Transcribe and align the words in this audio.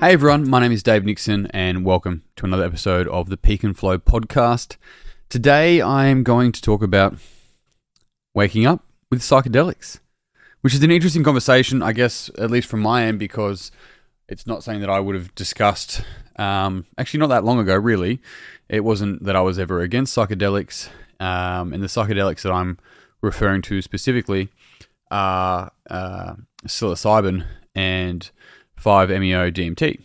Hey 0.00 0.12
everyone, 0.12 0.48
my 0.48 0.60
name 0.60 0.70
is 0.70 0.84
Dave 0.84 1.04
Nixon, 1.04 1.48
and 1.48 1.84
welcome 1.84 2.22
to 2.36 2.44
another 2.44 2.64
episode 2.64 3.08
of 3.08 3.30
the 3.30 3.36
Peak 3.36 3.64
and 3.64 3.76
Flow 3.76 3.98
podcast. 3.98 4.76
Today 5.28 5.80
I 5.80 6.06
am 6.06 6.22
going 6.22 6.52
to 6.52 6.62
talk 6.62 6.84
about 6.84 7.16
waking 8.32 8.64
up 8.64 8.84
with 9.10 9.22
psychedelics, 9.22 9.98
which 10.60 10.72
is 10.72 10.84
an 10.84 10.92
interesting 10.92 11.24
conversation, 11.24 11.82
I 11.82 11.92
guess, 11.92 12.30
at 12.38 12.48
least 12.48 12.68
from 12.68 12.78
my 12.78 13.06
end, 13.06 13.18
because 13.18 13.72
it's 14.28 14.46
not 14.46 14.62
something 14.62 14.82
that 14.82 14.88
I 14.88 15.00
would 15.00 15.16
have 15.16 15.34
discussed 15.34 16.02
um, 16.36 16.86
actually 16.96 17.18
not 17.18 17.30
that 17.30 17.44
long 17.44 17.58
ago, 17.58 17.74
really. 17.74 18.20
It 18.68 18.84
wasn't 18.84 19.24
that 19.24 19.34
I 19.34 19.40
was 19.40 19.58
ever 19.58 19.80
against 19.80 20.16
psychedelics, 20.16 20.90
um, 21.18 21.72
and 21.72 21.82
the 21.82 21.88
psychedelics 21.88 22.42
that 22.42 22.52
I'm 22.52 22.78
referring 23.20 23.62
to 23.62 23.82
specifically 23.82 24.48
are 25.10 25.72
uh, 25.90 26.34
psilocybin 26.68 27.44
and 27.74 28.30
5-MeO 28.82 29.50
DMT, 29.50 30.00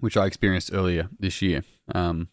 which 0.00 0.16
I 0.16 0.26
experienced 0.26 0.70
earlier 0.72 1.08
this 1.18 1.42
year, 1.42 1.64
um, 1.94 2.28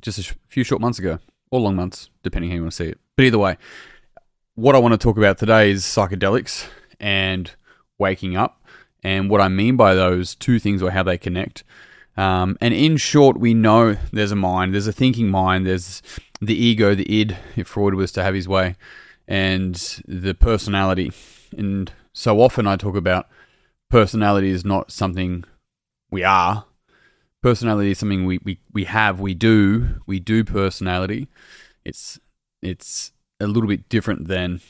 just 0.00 0.18
a 0.18 0.34
few 0.48 0.64
short 0.64 0.80
months 0.80 0.98
ago, 0.98 1.18
or 1.50 1.60
long 1.60 1.76
months, 1.76 2.10
depending 2.22 2.50
how 2.50 2.56
you 2.56 2.62
want 2.62 2.72
to 2.72 2.76
see 2.76 2.90
it. 2.90 2.98
But 3.16 3.26
either 3.26 3.38
way, 3.38 3.56
what 4.54 4.74
I 4.74 4.78
want 4.78 4.92
to 4.92 4.98
talk 4.98 5.16
about 5.16 5.38
today 5.38 5.70
is 5.70 5.84
psychedelics 5.84 6.66
and 6.98 7.50
waking 7.98 8.36
up, 8.36 8.64
and 9.02 9.28
what 9.28 9.40
I 9.40 9.48
mean 9.48 9.76
by 9.76 9.94
those 9.94 10.34
two 10.34 10.58
things 10.58 10.82
or 10.82 10.90
how 10.90 11.02
they 11.02 11.18
connect. 11.18 11.64
Um, 12.16 12.58
and 12.60 12.74
in 12.74 12.98
short, 12.98 13.38
we 13.38 13.54
know 13.54 13.96
there's 14.12 14.32
a 14.32 14.36
mind, 14.36 14.74
there's 14.74 14.86
a 14.86 14.92
thinking 14.92 15.28
mind, 15.28 15.66
there's 15.66 16.02
the 16.40 16.54
ego, 16.54 16.94
the 16.94 17.10
id, 17.20 17.36
if 17.56 17.68
Freud 17.68 17.94
was 17.94 18.12
to 18.12 18.22
have 18.22 18.34
his 18.34 18.48
way, 18.48 18.76
and 19.26 19.74
the 20.06 20.34
personality. 20.34 21.12
And 21.56 21.90
so 22.12 22.40
often 22.40 22.66
I 22.66 22.76
talk 22.76 22.96
about 22.96 23.28
personality 23.92 24.48
is 24.48 24.64
not 24.64 24.90
something 24.90 25.44
we 26.10 26.24
are. 26.24 26.64
Personality 27.42 27.90
is 27.90 27.98
something 27.98 28.24
we, 28.24 28.40
we, 28.42 28.58
we 28.72 28.84
have, 28.84 29.20
we 29.20 29.34
do, 29.34 30.00
we 30.06 30.18
do 30.18 30.44
personality. 30.44 31.28
It's 31.84 32.18
it's 32.62 33.12
a 33.38 33.46
little 33.46 33.68
bit 33.68 33.88
different 33.90 34.28
than 34.28 34.60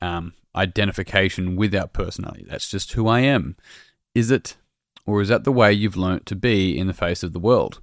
um, 0.00 0.34
identification 0.54 1.56
with 1.56 1.74
our 1.74 1.88
personality. 1.88 2.46
That's 2.48 2.70
just 2.70 2.92
who 2.92 3.08
I 3.08 3.20
am. 3.20 3.56
Is 4.14 4.30
it, 4.30 4.56
or 5.06 5.22
is 5.22 5.28
that 5.28 5.44
the 5.44 5.52
way 5.52 5.72
you've 5.72 5.96
learnt 5.96 6.24
to 6.26 6.36
be 6.36 6.78
in 6.78 6.86
the 6.86 6.94
face 6.94 7.22
of 7.22 7.32
the 7.32 7.40
world? 7.40 7.80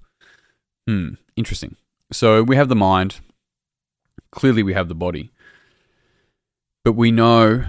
Hmm, 0.88 1.16
interesting. 1.36 1.76
So 2.12 2.42
we 2.42 2.56
have 2.56 2.70
the 2.70 2.76
mind. 2.76 3.20
Clearly, 4.32 4.64
we 4.64 4.74
have 4.74 4.88
the 4.88 4.96
body. 4.96 5.32
But 6.86 6.94
we 6.94 7.12
know 7.12 7.66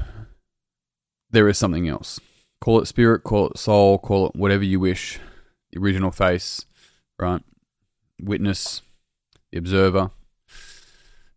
there 1.31 1.49
is 1.49 1.59
something 1.59 1.89
else. 1.89 2.21
Call 2.61 2.81
it 2.81 2.87
spirit, 2.87 3.23
call 3.23 3.49
it 3.49 3.59
soul, 3.59 3.99
call 3.99 4.29
it 4.29 4.37
whatever 4.37 4.65
you 4.65 4.81
wish. 4.81 5.19
The 5.73 5.81
original 5.81 6.11
face, 6.11 6.65
right? 7.19 7.43
Witness, 8.21 8.83
the 9.53 9.59
observer, 9.59 10.11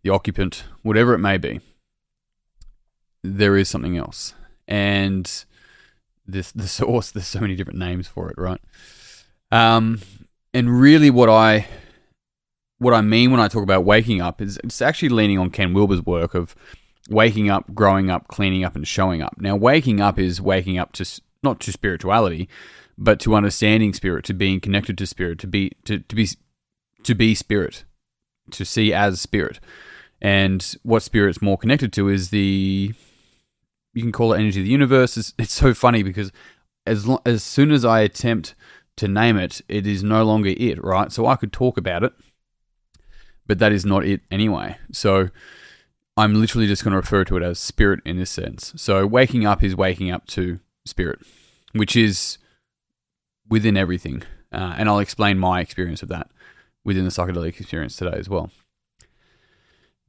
the 0.03 0.09
occupant, 0.09 0.63
whatever 0.81 1.13
it 1.13 1.19
may 1.19 1.37
be. 1.37 1.59
There 3.23 3.57
is 3.57 3.69
something 3.69 3.97
else. 3.97 4.33
And 4.67 5.45
this 6.25 6.51
the 6.51 6.67
source, 6.67 7.11
there's 7.11 7.27
so 7.27 7.39
many 7.39 7.55
different 7.55 7.79
names 7.79 8.07
for 8.07 8.29
it, 8.29 8.37
right? 8.37 8.61
Um, 9.51 10.01
and 10.53 10.79
really 10.79 11.09
what 11.09 11.29
I 11.29 11.67
what 12.77 12.93
I 12.93 13.01
mean 13.01 13.31
when 13.31 13.39
I 13.39 13.47
talk 13.47 13.63
about 13.63 13.83
waking 13.83 14.21
up 14.21 14.41
is 14.41 14.57
it's 14.63 14.81
actually 14.81 15.09
leaning 15.09 15.37
on 15.37 15.49
Ken 15.49 15.73
Wilber's 15.73 16.05
work 16.05 16.33
of 16.33 16.55
waking 17.09 17.49
up, 17.49 17.73
growing 17.73 18.09
up, 18.09 18.27
cleaning 18.27 18.63
up, 18.63 18.75
and 18.75 18.87
showing 18.87 19.21
up. 19.21 19.35
Now, 19.39 19.55
waking 19.55 20.01
up 20.01 20.19
is 20.19 20.41
waking 20.41 20.77
up 20.77 20.93
to 20.93 21.21
not 21.41 21.59
to 21.61 21.71
spirituality, 21.71 22.49
but 22.97 23.19
to 23.21 23.35
understanding 23.35 23.93
spirit, 23.93 24.25
to 24.25 24.33
being 24.33 24.59
connected 24.59 24.97
to 24.97 25.07
spirit, 25.07 25.39
to 25.39 25.47
be 25.47 25.71
to, 25.85 25.99
to 25.99 26.15
be 26.15 26.27
to 27.03 27.15
be 27.15 27.33
spirit, 27.33 27.85
to 28.51 28.65
see 28.65 28.93
as 28.93 29.21
spirit. 29.21 29.59
And 30.21 30.75
what 30.83 31.03
spirit's 31.03 31.41
more 31.41 31.57
connected 31.57 31.93
to 31.93 32.09
is 32.09 32.29
the 32.29 32.93
you 33.93 34.01
can 34.01 34.11
call 34.11 34.33
it 34.33 34.39
energy 34.39 34.59
of 34.59 34.65
the 34.65 34.71
universe. 34.71 35.17
It's, 35.17 35.33
it's 35.37 35.53
so 35.53 35.73
funny 35.73 36.03
because 36.03 36.31
as 36.85 37.07
lo- 37.07 37.21
as 37.25 37.43
soon 37.43 37.71
as 37.71 37.85
I 37.85 38.01
attempt 38.01 38.55
to 38.97 39.07
name 39.07 39.37
it, 39.37 39.61
it 39.69 39.87
is 39.87 40.03
no 40.03 40.23
longer 40.23 40.53
it, 40.57 40.83
right? 40.83 41.11
So 41.11 41.25
I 41.25 41.37
could 41.37 41.53
talk 41.53 41.77
about 41.77 42.03
it, 42.03 42.13
but 43.47 43.59
that 43.59 43.71
is 43.71 43.85
not 43.85 44.05
it 44.05 44.21
anyway. 44.29 44.77
So 44.91 45.29
I'm 46.19 46.35
literally 46.35 46.67
just 46.67 46.83
going 46.83 46.91
to 46.91 46.97
refer 46.97 47.23
to 47.23 47.37
it 47.37 47.43
as 47.43 47.59
spirit 47.59 48.01
in 48.03 48.17
this 48.17 48.29
sense. 48.29 48.73
So 48.75 49.07
waking 49.07 49.45
up 49.45 49.63
is 49.63 49.75
waking 49.75 50.11
up 50.11 50.27
to 50.27 50.59
spirit, 50.85 51.19
which 51.71 51.95
is 51.95 52.37
within 53.47 53.77
everything. 53.77 54.23
Uh, 54.51 54.75
and 54.77 54.89
I'll 54.89 54.99
explain 54.99 55.39
my 55.39 55.61
experience 55.61 56.03
of 56.03 56.09
that 56.09 56.29
within 56.83 57.05
the 57.05 57.09
psychedelic 57.09 57.59
experience 57.59 57.95
today 57.95 58.17
as 58.17 58.27
well. 58.27 58.51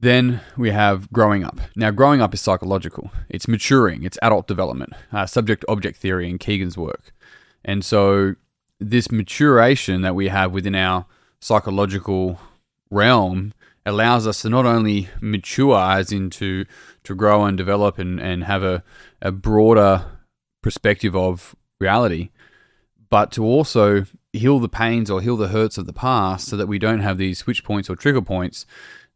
Then 0.01 0.41
we 0.57 0.71
have 0.71 1.09
growing 1.13 1.45
up. 1.45 1.61
Now, 1.75 1.91
growing 1.91 2.21
up 2.21 2.33
is 2.33 2.41
psychological. 2.41 3.11
It's 3.29 3.47
maturing. 3.47 4.03
It's 4.03 4.17
adult 4.21 4.47
development, 4.47 4.93
uh, 5.13 5.27
subject 5.27 5.63
object 5.69 5.97
theory, 5.97 6.29
and 6.29 6.39
Kegan's 6.39 6.77
work. 6.77 7.13
And 7.63 7.85
so, 7.85 8.35
this 8.79 9.11
maturation 9.11 10.01
that 10.01 10.15
we 10.15 10.29
have 10.29 10.51
within 10.51 10.73
our 10.73 11.05
psychological 11.39 12.39
realm 12.89 13.53
allows 13.85 14.27
us 14.27 14.41
to 14.41 14.49
not 14.49 14.65
only 14.65 15.09
mature 15.19 15.77
as 15.77 16.11
into 16.11 16.65
to 17.03 17.15
grow 17.15 17.45
and 17.45 17.57
develop 17.57 17.97
and, 17.97 18.19
and 18.19 18.43
have 18.43 18.63
a, 18.63 18.83
a 19.21 19.31
broader 19.31 20.05
perspective 20.61 21.15
of 21.15 21.55
reality, 21.79 22.29
but 23.09 23.31
to 23.31 23.43
also 23.43 24.05
heal 24.33 24.59
the 24.59 24.69
pains 24.69 25.09
or 25.09 25.21
heal 25.21 25.35
the 25.35 25.49
hurts 25.49 25.77
of 25.77 25.85
the 25.85 25.93
past 25.93 26.47
so 26.47 26.55
that 26.55 26.67
we 26.67 26.79
don't 26.79 27.01
have 27.01 27.17
these 27.17 27.39
switch 27.39 27.63
points 27.63 27.89
or 27.89 27.95
trigger 27.95 28.21
points 28.21 28.65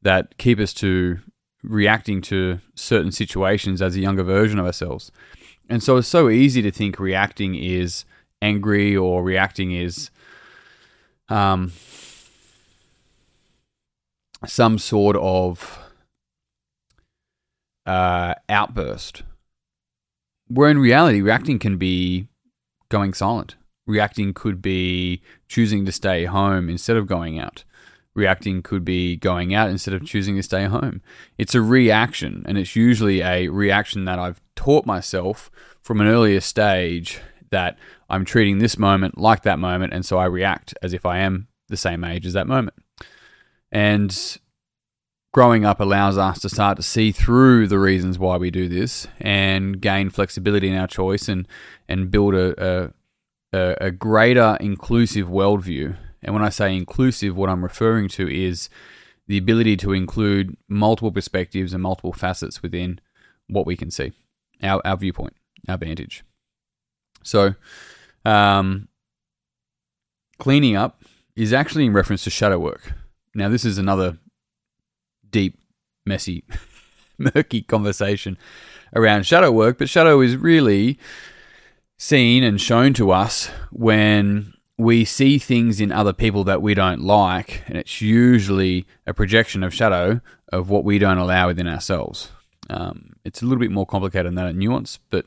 that 0.01 0.37
keep 0.37 0.59
us 0.59 0.73
to 0.73 1.19
reacting 1.63 2.21
to 2.21 2.59
certain 2.75 3.11
situations 3.11 3.81
as 3.81 3.95
a 3.95 3.99
younger 3.99 4.23
version 4.23 4.59
of 4.59 4.65
ourselves. 4.65 5.11
And 5.69 5.81
so 5.81 5.97
it's 5.97 6.07
so 6.07 6.29
easy 6.29 6.61
to 6.61 6.71
think 6.71 6.99
reacting 6.99 7.55
is 7.55 8.05
angry 8.41 8.95
or 8.95 9.23
reacting 9.23 9.71
is 9.71 10.11
um, 11.29 11.71
some 14.45 14.77
sort 14.77 15.15
of 15.17 15.79
uh, 17.85 18.35
outburst. 18.49 19.23
Where 20.47 20.69
in 20.69 20.79
reality, 20.79 21.21
reacting 21.21 21.59
can 21.59 21.77
be 21.77 22.27
going 22.89 23.13
silent. 23.13 23.55
Reacting 23.87 24.33
could 24.33 24.61
be 24.61 25.21
choosing 25.47 25.85
to 25.85 25.91
stay 25.91 26.25
home 26.25 26.69
instead 26.69 26.97
of 26.97 27.07
going 27.07 27.39
out. 27.39 27.63
Reacting 28.15 28.61
could 28.61 28.85
be 28.85 29.17
going 29.17 29.53
out 29.53 29.69
instead 29.69 29.93
of 29.93 30.05
choosing 30.05 30.35
to 30.37 30.43
stay 30.43 30.65
home. 30.65 31.01
It's 31.37 31.53
a 31.53 31.61
reaction, 31.61 32.43
and 32.47 32.57
it's 32.57 32.75
usually 32.75 33.21
a 33.21 33.49
reaction 33.49 34.05
that 34.05 34.19
I've 34.19 34.41
taught 34.55 34.85
myself 34.85 35.51
from 35.81 35.99
an 35.99 36.07
earlier 36.07 36.39
stage 36.39 37.19
that 37.51 37.77
I'm 38.09 38.25
treating 38.25 38.59
this 38.59 38.77
moment 38.77 39.17
like 39.17 39.43
that 39.43 39.59
moment, 39.59 39.93
and 39.93 40.05
so 40.05 40.17
I 40.17 40.25
react 40.25 40.73
as 40.81 40.93
if 40.93 41.05
I 41.05 41.19
am 41.19 41.47
the 41.67 41.77
same 41.77 42.03
age 42.03 42.25
as 42.25 42.33
that 42.33 42.47
moment. 42.47 42.75
And 43.71 44.37
growing 45.33 45.65
up 45.65 45.79
allows 45.79 46.17
us 46.17 46.39
to 46.39 46.49
start 46.49 46.77
to 46.77 46.83
see 46.83 47.11
through 47.11 47.67
the 47.67 47.79
reasons 47.79 48.17
why 48.17 48.37
we 48.37 48.49
do 48.51 48.69
this 48.69 49.07
and 49.19 49.81
gain 49.81 50.09
flexibility 50.09 50.69
in 50.69 50.77
our 50.77 50.87
choice 50.87 51.27
and 51.27 51.47
and 51.89 52.09
build 52.09 52.33
a 52.33 52.93
a, 53.55 53.75
a 53.79 53.91
greater 53.91 54.57
inclusive 54.59 55.27
worldview. 55.27 55.97
And 56.21 56.33
when 56.33 56.43
I 56.43 56.49
say 56.49 56.75
inclusive, 56.75 57.35
what 57.35 57.49
I'm 57.49 57.63
referring 57.63 58.09
to 58.09 58.27
is 58.27 58.69
the 59.27 59.37
ability 59.37 59.77
to 59.77 59.93
include 59.93 60.57
multiple 60.67 61.11
perspectives 61.11 61.73
and 61.73 61.81
multiple 61.81 62.13
facets 62.13 62.61
within 62.61 62.99
what 63.47 63.65
we 63.65 63.75
can 63.75 63.91
see, 63.91 64.13
our, 64.61 64.81
our 64.85 64.97
viewpoint, 64.97 65.35
our 65.67 65.77
vantage. 65.77 66.23
So, 67.23 67.55
um, 68.23 68.87
cleaning 70.37 70.75
up 70.75 71.03
is 71.35 71.53
actually 71.53 71.85
in 71.85 71.93
reference 71.93 72.23
to 72.25 72.29
shadow 72.29 72.59
work. 72.59 72.93
Now, 73.35 73.49
this 73.49 73.65
is 73.65 73.77
another 73.77 74.17
deep, 75.29 75.59
messy, 76.05 76.45
murky 77.17 77.61
conversation 77.61 78.37
around 78.95 79.25
shadow 79.25 79.51
work, 79.51 79.77
but 79.77 79.89
shadow 79.89 80.21
is 80.21 80.37
really 80.37 80.97
seen 81.97 82.43
and 82.43 82.59
shown 82.59 82.93
to 82.93 83.11
us 83.11 83.49
when 83.71 84.53
we 84.77 85.05
see 85.05 85.37
things 85.37 85.79
in 85.79 85.91
other 85.91 86.13
people 86.13 86.43
that 86.45 86.61
we 86.61 86.73
don't 86.73 87.01
like, 87.01 87.63
and 87.67 87.77
it's 87.77 88.01
usually 88.01 88.85
a 89.05 89.13
projection 89.13 89.63
of 89.63 89.73
shadow 89.73 90.21
of 90.51 90.69
what 90.69 90.83
we 90.83 90.97
don't 90.97 91.17
allow 91.17 91.47
within 91.47 91.67
ourselves. 91.67 92.31
Um, 92.69 93.13
it's 93.23 93.41
a 93.41 93.45
little 93.45 93.59
bit 93.59 93.71
more 93.71 93.85
complicated 93.85 94.27
than 94.27 94.35
that 94.35 94.47
in 94.47 94.57
nuance, 94.57 94.99
but 95.09 95.25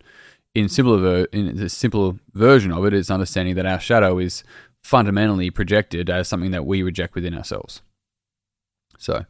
in 0.54 0.68
simpler 0.68 0.98
ver- 0.98 1.28
in 1.32 1.56
the 1.56 1.68
simpler 1.68 2.14
version 2.34 2.72
of 2.72 2.84
it, 2.84 2.94
it's 2.94 3.10
understanding 3.10 3.54
that 3.54 3.66
our 3.66 3.80
shadow 3.80 4.18
is 4.18 4.44
fundamentally 4.82 5.50
projected 5.50 6.10
as 6.10 6.28
something 6.28 6.50
that 6.50 6.66
we 6.66 6.82
reject 6.82 7.14
within 7.14 7.34
ourselves. 7.34 7.82
So, 8.98 9.24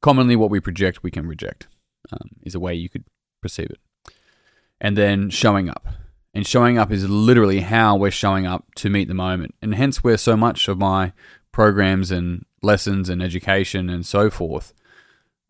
commonly, 0.00 0.36
what 0.36 0.50
we 0.50 0.60
project, 0.60 1.02
we 1.02 1.10
can 1.10 1.26
reject, 1.26 1.68
um, 2.12 2.30
is 2.42 2.54
a 2.54 2.60
way 2.60 2.74
you 2.74 2.88
could 2.88 3.04
perceive 3.40 3.70
it. 3.70 3.80
And 4.80 4.96
then 4.96 5.30
showing 5.30 5.68
up. 5.68 5.86
And 6.34 6.46
showing 6.46 6.78
up 6.78 6.90
is 6.90 7.08
literally 7.08 7.60
how 7.60 7.96
we're 7.96 8.10
showing 8.10 8.46
up 8.46 8.66
to 8.76 8.90
meet 8.90 9.08
the 9.08 9.14
moment. 9.14 9.54
And 9.62 9.74
hence, 9.74 10.02
where 10.02 10.16
so 10.16 10.36
much 10.36 10.66
of 10.68 10.78
my 10.78 11.12
programs 11.52 12.10
and 12.10 12.44
lessons 12.62 13.08
and 13.08 13.22
education 13.22 13.90
and 13.90 14.04
so 14.06 14.30
forth 14.30 14.72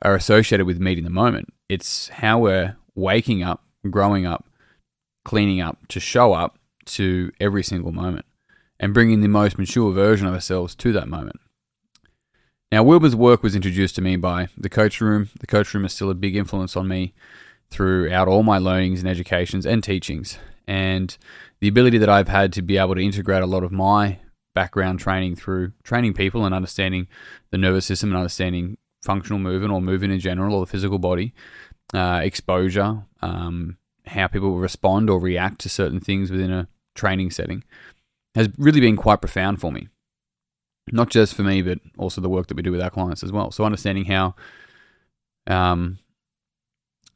are 0.02 0.14
associated 0.14 0.66
with 0.66 0.80
meeting 0.80 1.04
the 1.04 1.10
moment. 1.10 1.52
It's 1.68 2.08
how 2.08 2.40
we're 2.40 2.76
waking 2.94 3.42
up, 3.42 3.64
growing 3.88 4.26
up, 4.26 4.44
cleaning 5.24 5.60
up 5.60 5.86
to 5.88 6.00
show 6.00 6.32
up 6.32 6.58
to 6.84 7.30
every 7.40 7.62
single 7.62 7.92
moment 7.92 8.26
and 8.80 8.92
bringing 8.92 9.20
the 9.20 9.28
most 9.28 9.56
mature 9.58 9.92
version 9.92 10.26
of 10.26 10.34
ourselves 10.34 10.74
to 10.74 10.92
that 10.92 11.08
moment. 11.08 11.38
Now, 12.72 12.82
Wilber's 12.82 13.14
work 13.14 13.42
was 13.42 13.54
introduced 13.54 13.96
to 13.96 14.00
me 14.00 14.16
by 14.16 14.48
the 14.56 14.70
Coach 14.70 14.98
Room. 15.02 15.28
The 15.38 15.46
Coach 15.46 15.74
Room 15.74 15.84
is 15.84 15.92
still 15.92 16.08
a 16.08 16.14
big 16.14 16.34
influence 16.34 16.74
on 16.74 16.88
me 16.88 17.12
throughout 17.68 18.28
all 18.28 18.42
my 18.42 18.56
learnings 18.56 19.00
and 19.00 19.08
educations 19.10 19.66
and 19.66 19.84
teachings. 19.84 20.38
And 20.66 21.14
the 21.60 21.68
ability 21.68 21.98
that 21.98 22.08
I've 22.08 22.28
had 22.28 22.50
to 22.54 22.62
be 22.62 22.78
able 22.78 22.94
to 22.94 23.04
integrate 23.04 23.42
a 23.42 23.46
lot 23.46 23.62
of 23.62 23.72
my 23.72 24.20
background 24.54 25.00
training 25.00 25.36
through 25.36 25.72
training 25.82 26.14
people 26.14 26.46
and 26.46 26.54
understanding 26.54 27.08
the 27.50 27.58
nervous 27.58 27.84
system 27.84 28.08
and 28.08 28.16
understanding 28.16 28.78
functional 29.02 29.38
movement 29.38 29.70
or 29.70 29.82
movement 29.82 30.14
in 30.14 30.18
general 30.18 30.54
or 30.54 30.64
the 30.64 30.72
physical 30.72 30.98
body, 30.98 31.34
uh, 31.92 32.20
exposure, 32.24 33.04
um, 33.20 33.76
how 34.06 34.26
people 34.28 34.56
respond 34.56 35.10
or 35.10 35.20
react 35.20 35.60
to 35.60 35.68
certain 35.68 36.00
things 36.00 36.30
within 36.30 36.50
a 36.50 36.68
training 36.94 37.32
setting 37.32 37.64
has 38.34 38.48
really 38.56 38.80
been 38.80 38.96
quite 38.96 39.20
profound 39.20 39.60
for 39.60 39.70
me. 39.70 39.88
Not 40.90 41.10
just 41.10 41.34
for 41.34 41.42
me, 41.42 41.62
but 41.62 41.78
also 41.96 42.20
the 42.20 42.28
work 42.28 42.48
that 42.48 42.56
we 42.56 42.62
do 42.62 42.72
with 42.72 42.80
our 42.80 42.90
clients 42.90 43.22
as 43.22 43.30
well. 43.30 43.50
So 43.50 43.64
understanding 43.64 44.06
how 44.06 44.34
um, 45.46 45.98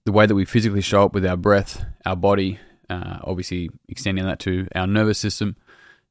the 0.05 0.13
way 0.13 0.27
that 0.27 0.35
we 0.35 0.45
physically 0.45 0.81
show 0.81 1.05
up 1.05 1.15
with 1.15 1.27
our 1.27 1.37
breath, 1.37 1.85
our 2.05 2.17
body, 2.17 2.61
uh, 2.89 3.19
obviously 3.25 3.71
extending 3.89 4.25
that 4.25 4.39
to 4.41 4.69
our 4.75 4.87
nervous 4.87 5.19
system, 5.19 5.57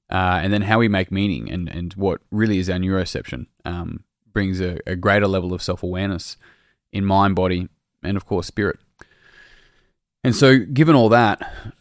uh, 0.10 0.40
and 0.44 0.52
then 0.52 0.64
how 0.64 0.80
we 0.80 0.88
make 0.88 1.12
meaning 1.12 1.50
and, 1.50 1.70
and 1.70 1.94
what 1.94 2.22
really 2.30 2.60
is 2.60 2.70
our 2.70 2.78
neuroception 2.78 3.48
um, 3.64 4.04
brings 4.32 4.60
a, 4.60 4.78
a 4.86 4.96
greater 4.96 5.28
level 5.28 5.54
of 5.54 5.64
self 5.64 5.82
awareness 5.82 6.38
in 6.92 7.06
mind, 7.06 7.36
body, 7.36 7.70
and 8.04 8.18
of 8.18 8.26
course, 8.26 8.48
spirit. 8.48 8.80
And 10.24 10.36
so, 10.36 10.60
given 10.60 10.96
all 10.96 11.10
that, 11.10 11.74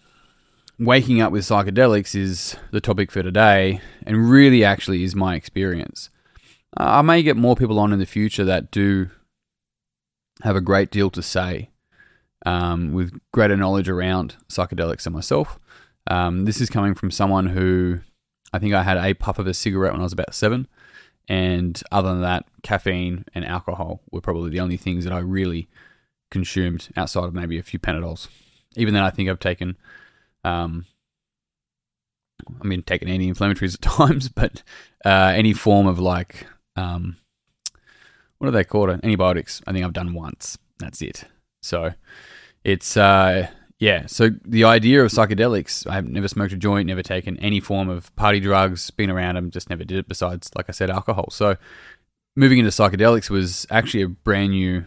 waking 0.78 1.20
up 1.20 1.32
with 1.32 1.44
psychedelics 1.44 2.14
is 2.14 2.56
the 2.70 2.80
topic 2.80 3.10
for 3.10 3.22
today, 3.22 3.80
and 4.06 4.28
really 4.28 4.64
actually 4.64 5.04
is 5.04 5.14
my 5.14 5.34
experience. 5.34 6.10
Uh, 6.76 6.98
I 6.98 7.02
may 7.02 7.22
get 7.22 7.36
more 7.36 7.56
people 7.56 7.78
on 7.78 7.92
in 7.92 7.98
the 7.98 8.06
future 8.06 8.44
that 8.44 8.70
do 8.70 9.10
have 10.42 10.56
a 10.56 10.60
great 10.60 10.90
deal 10.90 11.10
to 11.10 11.22
say 11.22 11.70
um, 12.44 12.92
with 12.92 13.18
greater 13.32 13.56
knowledge 13.56 13.88
around 13.88 14.36
psychedelics 14.48 15.04
than 15.04 15.12
myself. 15.12 15.58
Um, 16.08 16.44
this 16.44 16.60
is 16.60 16.68
coming 16.68 16.94
from 16.94 17.10
someone 17.10 17.46
who 17.46 18.00
I 18.52 18.58
think 18.58 18.74
I 18.74 18.82
had 18.82 18.96
a 18.96 19.14
puff 19.14 19.38
of 19.38 19.46
a 19.46 19.54
cigarette 19.54 19.92
when 19.92 20.00
I 20.00 20.04
was 20.04 20.12
about 20.12 20.34
seven. 20.34 20.68
And 21.28 21.82
other 21.90 22.10
than 22.10 22.20
that, 22.20 22.46
caffeine 22.62 23.24
and 23.34 23.44
alcohol 23.46 24.02
were 24.10 24.20
probably 24.20 24.50
the 24.50 24.60
only 24.60 24.76
things 24.76 25.04
that 25.04 25.12
I 25.12 25.20
really 25.20 25.68
consumed 26.30 26.88
outside 26.96 27.24
of 27.24 27.34
maybe 27.34 27.58
a 27.58 27.62
few 27.62 27.78
Panadols. 27.78 28.28
Even 28.76 28.92
then, 28.92 29.02
I 29.02 29.10
think 29.10 29.30
I've 29.30 29.40
taken, 29.40 29.76
um, 30.44 30.86
I 32.60 32.66
mean, 32.66 32.82
taken 32.82 33.08
anti-inflammatories 33.08 33.74
at 33.74 33.82
times, 33.98 34.28
but 34.28 34.62
uh, 35.04 35.32
any 35.34 35.52
form 35.52 35.86
of 35.86 35.98
like, 35.98 36.46
um, 36.76 37.16
what 38.38 38.48
are 38.48 38.52
they 38.52 38.64
called? 38.64 38.90
Antibiotics. 38.90 39.62
I 39.66 39.72
think 39.72 39.84
I've 39.84 39.92
done 39.92 40.14
once. 40.14 40.58
That's 40.78 41.00
it. 41.00 41.24
So 41.62 41.92
it's 42.62 42.96
uh, 42.96 43.48
yeah, 43.78 44.06
so 44.06 44.30
the 44.44 44.64
idea 44.64 45.02
of 45.04 45.10
psychedelics, 45.10 45.86
I've 45.86 46.08
never 46.08 46.28
smoked 46.28 46.52
a 46.52 46.56
joint, 46.56 46.86
never 46.86 47.02
taken 47.02 47.38
any 47.38 47.60
form 47.60 47.88
of 47.88 48.14
party 48.16 48.40
drugs, 48.40 48.90
been 48.90 49.10
around 49.10 49.34
them, 49.34 49.50
just 49.50 49.68
never 49.68 49.84
did 49.84 49.98
it 49.98 50.08
besides, 50.08 50.50
like 50.56 50.66
I 50.68 50.72
said, 50.72 50.90
alcohol. 50.90 51.28
So 51.30 51.56
moving 52.36 52.58
into 52.58 52.70
psychedelics 52.70 53.30
was 53.30 53.66
actually 53.70 54.02
a 54.02 54.08
brand 54.08 54.52
new 54.52 54.86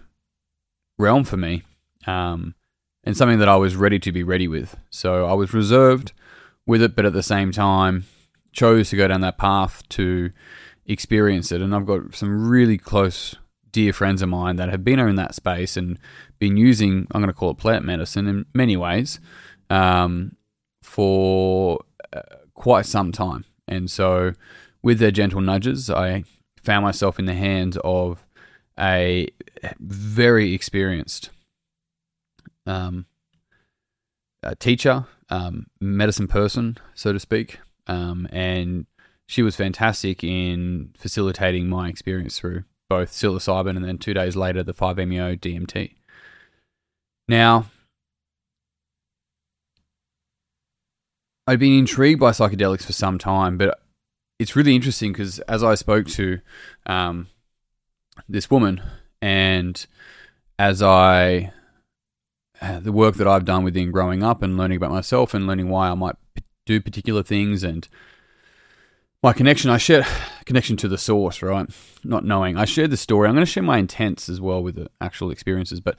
realm 0.98 1.24
for 1.26 1.38
me 1.38 1.64
um, 2.08 2.56
and 3.08 3.16
something 3.16 3.40
that 3.40 3.48
I 3.48 3.56
was 3.56 3.78
ready 3.78 4.00
to 4.00 4.12
be 4.12 4.22
ready 4.22 4.50
with. 4.50 4.76
So 4.90 5.28
I 5.28 5.34
was 5.34 5.54
reserved 5.54 6.12
with 6.66 6.82
it, 6.82 6.94
but 6.94 7.06
at 7.06 7.14
the 7.14 7.24
same 7.24 7.54
time, 7.54 8.04
chose 8.52 8.90
to 8.90 8.98
go 8.98 9.08
down 9.08 9.22
that 9.22 9.38
path 9.38 9.82
to 9.90 10.32
experience 10.86 11.54
it. 11.54 11.62
And 11.62 11.74
I've 11.74 11.86
got 11.86 12.14
some 12.14 12.50
really 12.50 12.78
close 12.78 13.34
dear 13.72 13.94
friends 13.94 14.22
of 14.22 14.28
mine 14.28 14.58
that 14.58 14.68
have 14.68 14.84
been 14.84 15.00
in 15.00 15.16
that 15.16 15.36
space 15.36 15.78
and 15.78 15.98
been 16.38 16.58
using, 16.58 17.08
I'm 17.12 17.22
going 17.22 17.28
to 17.28 17.34
call 17.34 17.52
it 17.52 17.58
plant 17.58 17.86
medicine 17.86 18.28
in 18.28 18.46
many 18.54 18.76
ways, 18.76 19.22
um, 19.70 20.36
for 20.84 21.80
uh, 22.12 22.24
quite 22.56 22.86
some 22.86 23.14
time. 23.14 23.46
And 23.70 23.90
so, 23.90 24.34
with 24.82 25.00
their 25.00 25.12
gentle 25.12 25.40
nudges, 25.40 25.90
I 25.90 26.26
found 26.62 26.84
myself 26.84 27.20
in 27.20 27.26
the 27.26 27.36
hands 27.36 27.78
of 27.86 28.26
a 28.78 29.30
very 29.80 30.54
experienced 30.54 31.30
um, 32.68 33.06
teacher, 34.60 35.06
um, 35.30 35.68
medicine 35.80 36.28
person, 36.28 36.78
so 36.94 37.14
to 37.14 37.20
speak. 37.20 37.60
Um, 37.88 38.28
and 38.32 38.86
she 39.28 39.42
was 39.42 39.56
fantastic 39.56 40.24
in 40.24 40.92
facilitating 40.96 41.68
my 41.68 41.90
experience 41.90 42.40
through 42.40 42.64
both 42.90 43.12
psilocybin 43.12 43.76
and 43.76 43.84
then 43.84 43.98
two 43.98 44.14
days 44.14 44.36
later 44.36 44.64
the 44.64 44.74
5-MeO 44.74 45.36
DMT. 45.36 45.96
Now, 47.28 47.66
I'd 51.46 51.60
been 51.60 51.78
intrigued 51.78 52.20
by 52.20 52.32
psychedelics 52.32 52.84
for 52.84 52.94
some 52.94 53.18
time, 53.18 53.58
but 53.58 53.80
it's 54.40 54.56
really 54.56 54.76
interesting 54.76 55.12
because 55.12 55.40
as 55.40 55.64
I 55.64 55.76
spoke 55.76 56.08
to 56.08 56.40
um, 56.86 57.28
this 58.30 58.50
woman 58.50 58.82
and 59.22 59.86
as 60.60 60.82
I 60.82 61.52
the 62.62 62.92
work 62.92 63.16
that 63.16 63.28
I've 63.28 63.46
done 63.46 63.64
within 63.64 63.92
growing 63.92 64.24
up 64.24 64.42
and 64.42 64.58
learning 64.58 64.78
about 64.78 64.92
myself 64.92 65.34
and 65.34 65.48
learning 65.48 65.70
why 65.70 65.90
I 65.90 65.94
might 65.96 66.16
do 66.66 66.82
particular 66.82 67.24
things 67.24 67.64
and 67.64 67.88
my 69.24 69.34
connection, 69.34 69.70
I 69.70 69.78
share 69.78 70.06
connection 70.46 70.78
to 70.78 70.88
the 70.88 70.98
source, 70.98 71.42
right? 71.42 71.68
Not 72.04 72.24
knowing. 72.24 72.56
I 72.56 72.66
shared 72.66 72.92
the 72.92 72.98
story. 72.98 73.28
I'm 73.28 73.34
going 73.34 73.46
to 73.46 73.52
share 73.52 73.64
my 73.64 73.78
intents 73.78 74.30
as 74.30 74.40
well 74.40 74.62
with 74.62 74.76
the 74.76 74.90
actual 75.02 75.32
experiences, 75.32 75.80
but 75.80 75.98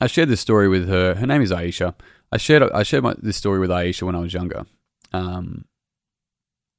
I 0.00 0.06
shared 0.06 0.28
this 0.28 0.40
story 0.40 0.68
with 0.68 0.88
her. 0.88 1.14
Her 1.14 1.26
name 1.26 1.42
is 1.42 1.50
Aisha. 1.50 1.94
I 2.30 2.36
shared 2.36 2.62
I 2.62 2.82
shared 2.82 3.04
my, 3.04 3.14
this 3.16 3.36
story 3.36 3.58
with 3.58 3.70
Aisha 3.70 4.02
when 4.02 4.14
I 4.14 4.20
was 4.20 4.34
younger, 4.34 4.66
um, 5.12 5.64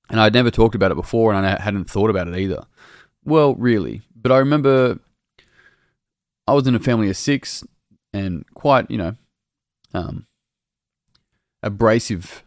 and 0.10 0.20
I'd 0.20 0.34
never 0.34 0.52
talked 0.52 0.76
about 0.76 0.92
it 0.92 0.96
before, 0.96 1.34
and 1.34 1.46
I 1.46 1.60
hadn't 1.60 1.90
thought 1.90 2.10
about 2.10 2.28
it 2.28 2.38
either. 2.38 2.66
Well, 3.24 3.56
really, 3.56 4.02
but 4.16 4.32
I 4.32 4.38
remember 4.38 5.00
I 6.48 6.54
was 6.54 6.68
in 6.68 6.76
a 6.76 6.80
family 6.80 7.10
of 7.10 7.18
six, 7.18 7.64
and 8.16 8.46
quite 8.54 8.90
you 8.90 8.98
know, 8.98 9.16
um, 9.94 10.26
abrasive 11.62 12.44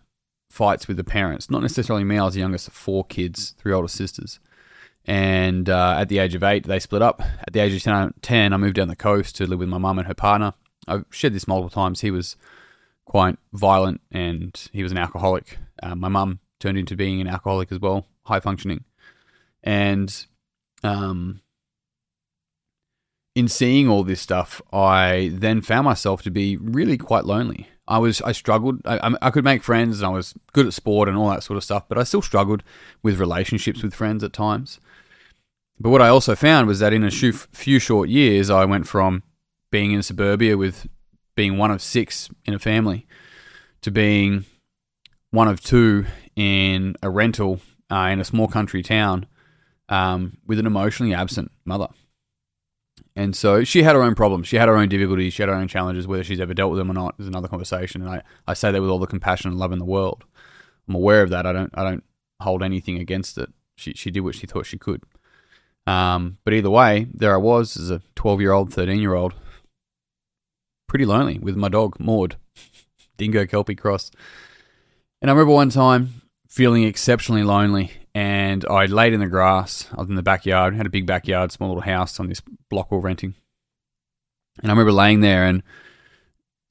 fights 0.51 0.89
with 0.89 0.97
the 0.97 1.05
parents. 1.05 1.51
Not 1.51 1.63
necessarily 1.63 2.05
me. 2.05 2.19
I 2.19 2.25
was 2.25 2.35
the 2.35 2.41
youngest 2.41 2.69
of 2.69 2.75
four 2.75 3.05
kids, 3.05 3.55
three 3.59 3.73
older 3.73 3.89
sisters. 3.89 4.41
And 5.05 5.69
uh, 5.69 5.97
at 5.99 6.09
the 6.09 6.19
age 6.19 6.35
of 6.35 6.43
eight, 6.43 6.67
they 6.67 6.79
split 6.79 7.03
up. 7.03 7.21
At 7.21 7.53
the 7.53 7.61
age 7.61 7.75
of 7.75 8.13
10, 8.23 8.53
I 8.53 8.57
moved 8.57 8.77
down 8.77 8.89
the 8.89 8.97
coast 8.97 9.37
to 9.37 9.47
live 9.47 9.59
with 9.59 9.69
my 9.69 9.79
mum 9.79 9.99
and 9.99 10.09
her 10.09 10.15
partner. 10.15 10.55
I've 10.87 11.05
shared 11.11 11.35
this 11.35 11.49
multiple 11.49 11.71
times. 11.71 12.01
He 12.01 12.11
was 12.11 12.37
quite 13.05 13.37
violent 13.53 14.01
and 14.11 14.69
he 14.73 14.83
was 14.83 14.93
an 14.93 14.99
alcoholic. 14.99 15.59
Uh, 15.83 15.95
my 15.95 16.09
mum 16.09 16.41
turned 16.61 16.79
into 16.79 16.97
being 16.97 17.21
an 17.21 17.29
alcoholic 17.29 17.73
as 17.73 17.79
well, 17.79 18.07
high 18.25 18.41
functioning. 18.41 18.85
And 19.63 20.27
um, 20.83 21.41
in 23.39 23.47
seeing 23.47 23.89
all 23.89 24.03
this 24.03 24.21
stuff, 24.21 24.61
I 24.73 25.31
then 25.33 25.61
found 25.61 25.85
myself 25.85 26.23
to 26.23 26.31
be 26.31 26.57
really 26.57 26.99
quite 26.99 27.25
lonely. 27.25 27.69
I 27.87 27.99
was 27.99 28.21
I 28.23 28.33
struggled. 28.33 28.85
I, 28.85 29.15
I 29.23 29.31
could 29.31 29.45
make 29.45 29.63
friends 29.63 30.01
and 30.01 30.09
I 30.09 30.11
was 30.11 30.35
good 30.53 30.67
at 30.67 30.75
sport 30.75 31.09
and 31.09 31.17
all 31.17 31.31
that 31.31 31.45
sort 31.45 31.57
of 31.57 31.63
stuff, 31.63 31.89
but 31.89 31.99
I 31.99 32.03
still 32.03 32.21
struggled 32.21 32.65
with 33.01 33.21
relationships 33.21 33.81
with 33.81 33.95
friends 33.95 34.25
at 34.25 34.33
times. 34.33 34.81
But 35.79 35.91
what 35.91 36.03
I 36.03 36.09
also 36.09 36.35
found 36.35 36.67
was 36.67 36.81
that 36.81 36.93
in 36.93 37.05
a 37.05 37.13
few 37.13 37.79
short 37.79 38.09
years, 38.09 38.51
I 38.51 38.65
went 38.65 38.89
from 38.89 39.23
being 39.71 39.93
in 39.93 40.03
suburbia 40.03 40.57
with 40.57 40.89
being 41.37 41.57
one 41.57 41.71
of 41.71 41.81
six 41.81 42.29
in 42.45 42.55
a 42.55 42.59
family 42.59 43.07
to 43.83 43.93
being 43.93 44.47
one 45.31 45.47
of 45.47 45.61
two 45.61 46.07
in 46.35 46.97
a 47.05 47.09
rental 47.09 47.61
uh, 47.89 48.09
in 48.11 48.19
a 48.19 48.25
small 48.25 48.49
country 48.49 48.83
town 48.83 49.27
um, 49.89 50.39
with 50.45 50.59
an 50.59 50.67
emotionally 50.67 51.15
absent 51.15 51.53
mother. 51.65 51.87
And 53.19 53.35
so 53.35 53.65
she 53.65 53.83
had 53.83 53.97
her 53.97 54.03
own 54.05 54.15
problems. 54.15 54.47
She 54.47 54.59
had 54.59 54.69
her 54.69 54.77
own 54.77 54.89
difficulties. 54.89 55.35
She 55.35 55.43
had 55.43 55.49
her 55.49 55.55
own 55.57 55.67
challenges. 55.67 56.07
Whether 56.07 56.23
she's 56.23 56.39
ever 56.39 56.55
dealt 56.55 56.71
with 56.71 56.79
them 56.79 56.89
or 56.89 56.95
not 56.95 57.17
is 57.19 57.27
another 57.27 57.49
conversation. 57.49 58.01
And 58.01 58.09
I, 58.09 58.23
I 58.47 58.55
say 58.55 58.71
that 58.71 58.81
with 58.81 58.89
all 58.89 59.01
the 59.01 59.09
compassion 59.09 59.51
and 59.51 59.59
love 59.59 59.73
in 59.73 59.81
the 59.81 59.85
world. 59.85 60.23
I'm 60.89 60.95
aware 60.95 61.25
of 61.25 61.31
that. 61.31 61.45
I 61.45 61.53
don't 61.53 61.73
I 61.75 61.83
don't 61.83 62.05
hold 62.41 62.63
anything 62.63 62.97
against 62.97 63.37
it. 63.37 63.53
She 63.77 63.93
she 63.95 64.13
did 64.13 64.21
what 64.21 64.37
she 64.37 64.47
thought 64.47 64.67
she 64.67 64.79
could. 64.79 65.03
Um, 65.85 66.39
but 66.45 66.55
either 66.55 66.71
way, 66.71 67.09
there 67.13 67.35
I 67.35 67.39
was 67.39 67.77
as 67.77 67.91
a 67.91 68.03
12 68.15 68.41
year 68.41 68.53
old, 68.53 68.73
13 68.73 69.01
year 69.01 69.15
old, 69.15 69.35
pretty 70.87 71.05
lonely 71.05 71.41
with 71.41 71.57
my 71.57 71.69
dog 71.69 71.99
Maud, 71.99 72.37
Dingo 73.17 73.47
Kelpie 73.47 73.75
Cross. 73.75 74.13
And 75.21 75.29
I 75.29 75.35
remember 75.35 75.55
one 75.55 75.71
time 75.71 76.23
feeling 76.49 76.85
exceptionally 76.85 77.43
lonely, 77.43 77.91
and 78.19 78.65
I 78.69 78.87
laid 78.87 79.13
in 79.13 79.21
the 79.21 79.29
grass. 79.29 79.87
I 79.93 80.01
was 80.01 80.09
in 80.09 80.17
the 80.17 80.25
backyard, 80.25 80.75
had 80.75 80.87
a 80.87 80.91
big 80.91 81.07
backyard, 81.07 81.53
small 81.53 81.69
little 81.69 81.83
house 81.83 82.19
on 82.19 82.29
this 82.29 82.43
block 82.69 82.91
we 82.91 82.97
we're 82.97 83.05
renting. 83.05 83.37
And 84.61 84.73
I 84.73 84.75
remember 84.75 84.91
laying 84.91 85.21
there, 85.21 85.45
and 85.45 85.63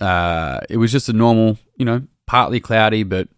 uh, 0.02 0.60
it 0.70 0.76
was 0.76 0.92
just 0.92 1.08
a 1.08 1.14
normal, 1.14 1.58
you 1.78 1.86
know, 1.86 2.02
partly 2.26 2.60
cloudy 2.60 3.04
but 3.04 3.30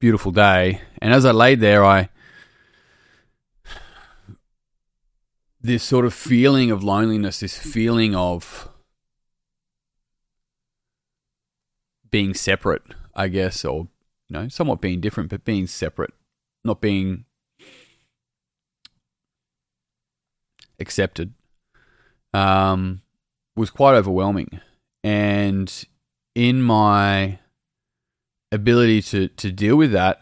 beautiful 0.00 0.32
day. 0.32 0.80
And 1.00 1.14
as 1.14 1.24
I 1.24 1.30
laid 1.30 1.60
there, 1.60 1.84
I 1.84 2.08
this 5.60 5.84
sort 5.84 6.04
of 6.04 6.12
feeling 6.12 6.72
of 6.72 6.82
loneliness, 6.82 7.38
this 7.38 7.56
feeling 7.56 8.16
of 8.16 8.68
being 12.10 12.34
separate, 12.34 12.82
I 13.14 13.28
guess, 13.28 13.64
or 13.64 13.86
you 14.28 14.30
know, 14.30 14.48
somewhat 14.48 14.80
being 14.80 15.00
different, 15.00 15.30
but 15.30 15.44
being 15.44 15.68
separate, 15.68 16.12
not 16.64 16.80
being 16.80 17.24
accepted, 20.82 21.32
um, 22.34 23.00
was 23.56 23.70
quite 23.70 23.94
overwhelming. 23.94 24.60
And 25.02 25.72
in 26.34 26.62
my 26.62 27.38
ability 28.50 29.02
to 29.02 29.28
to 29.28 29.50
deal 29.50 29.76
with 29.76 29.92
that, 29.92 30.20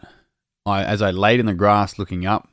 I 0.65 0.83
as 0.83 1.01
I 1.01 1.11
laid 1.11 1.39
in 1.39 1.45
the 1.45 1.53
grass 1.53 1.99
looking 1.99 2.25
up, 2.25 2.49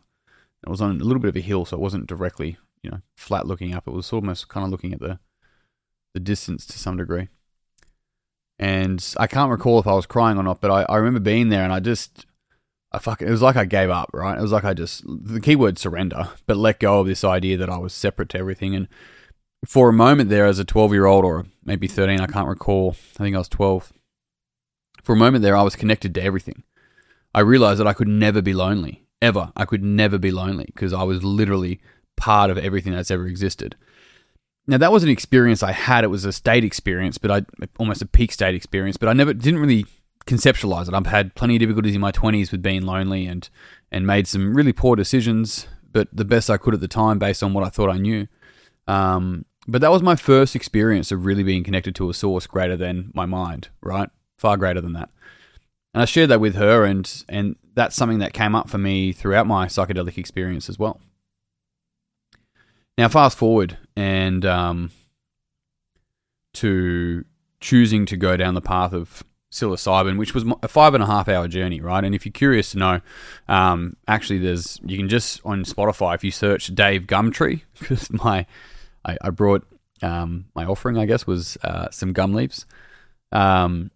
it 0.66 0.68
was 0.68 0.80
on 0.80 1.00
a 1.00 1.04
little 1.04 1.20
bit 1.20 1.28
of 1.28 1.36
a 1.36 1.40
hill, 1.40 1.64
so 1.64 1.76
it 1.76 1.80
wasn't 1.80 2.08
directly 2.08 2.58
you 2.82 2.90
know 2.90 3.00
flat 3.16 3.46
looking 3.46 3.74
up. 3.74 3.86
It 3.86 3.94
was 3.94 4.12
almost 4.12 4.48
kind 4.48 4.64
of 4.64 4.70
looking 4.70 4.92
at 4.92 5.00
the 5.00 5.20
the 6.14 6.20
distance 6.20 6.66
to 6.66 6.78
some 6.78 6.96
degree. 6.96 7.28
And 8.58 9.14
I 9.18 9.28
can't 9.28 9.52
recall 9.52 9.78
if 9.78 9.86
I 9.86 9.92
was 9.92 10.06
crying 10.06 10.36
or 10.36 10.42
not, 10.42 10.60
but 10.60 10.70
I, 10.70 10.82
I 10.88 10.96
remember 10.96 11.20
being 11.20 11.48
there 11.48 11.62
and 11.62 11.72
I 11.72 11.78
just 11.78 12.26
I 12.90 12.98
fuck 12.98 13.20
it 13.20 13.30
was 13.30 13.42
like 13.42 13.56
I 13.56 13.64
gave 13.66 13.90
up, 13.90 14.10
right? 14.14 14.38
It 14.38 14.42
was 14.42 14.52
like 14.52 14.64
I 14.64 14.74
just 14.74 15.04
the 15.06 15.40
keyword 15.40 15.78
surrender, 15.78 16.30
but 16.46 16.56
let 16.56 16.80
go 16.80 17.00
of 17.00 17.06
this 17.06 17.24
idea 17.24 17.56
that 17.58 17.70
I 17.70 17.78
was 17.78 17.92
separate 17.92 18.30
to 18.30 18.38
everything. 18.38 18.74
And 18.74 18.88
for 19.66 19.90
a 19.90 19.92
moment 19.92 20.30
there 20.30 20.46
as 20.46 20.58
a 20.58 20.64
twelve 20.64 20.92
year 20.92 21.06
old 21.06 21.24
or 21.24 21.46
maybe 21.64 21.86
thirteen, 21.86 22.20
I 22.20 22.26
can't 22.26 22.48
recall. 22.48 22.96
I 23.18 23.24
think 23.24 23.34
I 23.34 23.38
was 23.38 23.48
twelve. 23.48 23.92
For 25.02 25.12
a 25.12 25.16
moment 25.16 25.42
there 25.42 25.56
I 25.56 25.62
was 25.62 25.76
connected 25.76 26.14
to 26.14 26.22
everything. 26.22 26.62
I 27.34 27.40
realized 27.40 27.78
that 27.80 27.86
I 27.86 27.92
could 27.92 28.08
never 28.08 28.40
be 28.40 28.54
lonely. 28.54 29.04
Ever. 29.20 29.52
I 29.56 29.64
could 29.64 29.82
never 29.82 30.16
be 30.16 30.30
lonely 30.30 30.66
because 30.66 30.92
I 30.92 31.02
was 31.02 31.24
literally 31.24 31.80
part 32.16 32.50
of 32.50 32.58
everything 32.58 32.92
that's 32.92 33.10
ever 33.10 33.26
existed. 33.26 33.76
Now 34.66 34.78
that 34.78 34.92
was 34.92 35.02
an 35.02 35.10
experience 35.10 35.62
I 35.62 35.72
had. 35.72 36.04
It 36.04 36.08
was 36.08 36.24
a 36.24 36.32
state 36.32 36.64
experience, 36.64 37.18
but 37.18 37.30
I 37.30 37.42
almost 37.78 38.00
a 38.00 38.06
peak 38.06 38.32
state 38.32 38.54
experience. 38.54 38.96
But 38.96 39.08
I 39.08 39.12
never 39.12 39.34
didn't 39.34 39.60
really 39.60 39.86
conceptualize 40.28 40.88
it. 40.88 40.94
I've 40.94 41.06
had 41.06 41.34
plenty 41.34 41.56
of 41.56 41.60
difficulties 41.60 41.94
in 41.94 42.00
my 42.00 42.12
twenties 42.12 42.52
with 42.52 42.62
being 42.62 42.82
lonely 42.82 43.26
and 43.26 43.48
and 43.90 44.06
made 44.06 44.28
some 44.28 44.54
really 44.54 44.72
poor 44.72 44.94
decisions, 44.94 45.66
but 45.90 46.08
the 46.12 46.24
best 46.24 46.50
I 46.50 46.58
could 46.58 46.74
at 46.74 46.80
the 46.80 46.88
time 46.88 47.18
based 47.18 47.42
on 47.42 47.54
what 47.54 47.64
I 47.64 47.70
thought 47.70 47.90
I 47.90 47.98
knew. 47.98 48.28
Um, 48.86 49.44
but 49.66 49.80
that 49.80 49.90
was 49.90 50.02
my 50.02 50.16
first 50.16 50.54
experience 50.54 51.10
of 51.10 51.24
really 51.26 51.42
being 51.42 51.64
connected 51.64 51.94
to 51.96 52.10
a 52.10 52.14
source 52.14 52.46
greater 52.46 52.76
than 52.76 53.10
my 53.14 53.26
mind, 53.26 53.68
right? 53.82 54.08
Far 54.36 54.56
greater 54.56 54.80
than 54.80 54.92
that. 54.92 55.10
And 55.94 56.02
I 56.02 56.04
shared 56.04 56.30
that 56.30 56.40
with 56.40 56.54
her, 56.54 56.84
and 56.84 57.24
and 57.28 57.56
that's 57.74 57.96
something 57.96 58.18
that 58.18 58.32
came 58.32 58.54
up 58.54 58.68
for 58.68 58.78
me 58.78 59.12
throughout 59.12 59.46
my 59.46 59.66
psychedelic 59.66 60.18
experience 60.18 60.68
as 60.68 60.78
well. 60.78 61.00
Now, 62.98 63.08
fast 63.08 63.38
forward 63.38 63.78
and 63.96 64.44
um, 64.44 64.90
to 66.54 67.24
choosing 67.60 68.06
to 68.06 68.16
go 68.16 68.36
down 68.36 68.54
the 68.54 68.60
path 68.60 68.92
of 68.92 69.22
psilocybin, 69.50 70.18
which 70.18 70.34
was 70.34 70.44
a 70.62 70.68
five 70.68 70.94
and 70.94 71.02
a 71.02 71.06
half 71.06 71.28
hour 71.28 71.48
journey, 71.48 71.80
right? 71.80 72.04
And 72.04 72.14
if 72.14 72.26
you're 72.26 72.32
curious 72.32 72.72
to 72.72 72.78
know, 72.78 73.00
um, 73.48 73.96
actually, 74.06 74.38
there's 74.38 74.80
you 74.84 74.96
can 74.96 75.08
just 75.08 75.40
on 75.44 75.64
Spotify 75.64 76.14
if 76.14 76.24
you 76.24 76.30
search 76.30 76.74
Dave 76.74 77.02
Gumtree 77.02 77.62
because 77.78 78.10
my 78.12 78.46
I, 79.04 79.16
I 79.22 79.30
brought 79.30 79.66
um, 80.02 80.46
my 80.54 80.64
offering, 80.64 80.98
I 80.98 81.06
guess, 81.06 81.26
was 81.26 81.56
uh, 81.64 81.90
some 81.90 82.12
gum 82.12 82.34
leaves. 82.34 82.66
Um, 83.32 83.90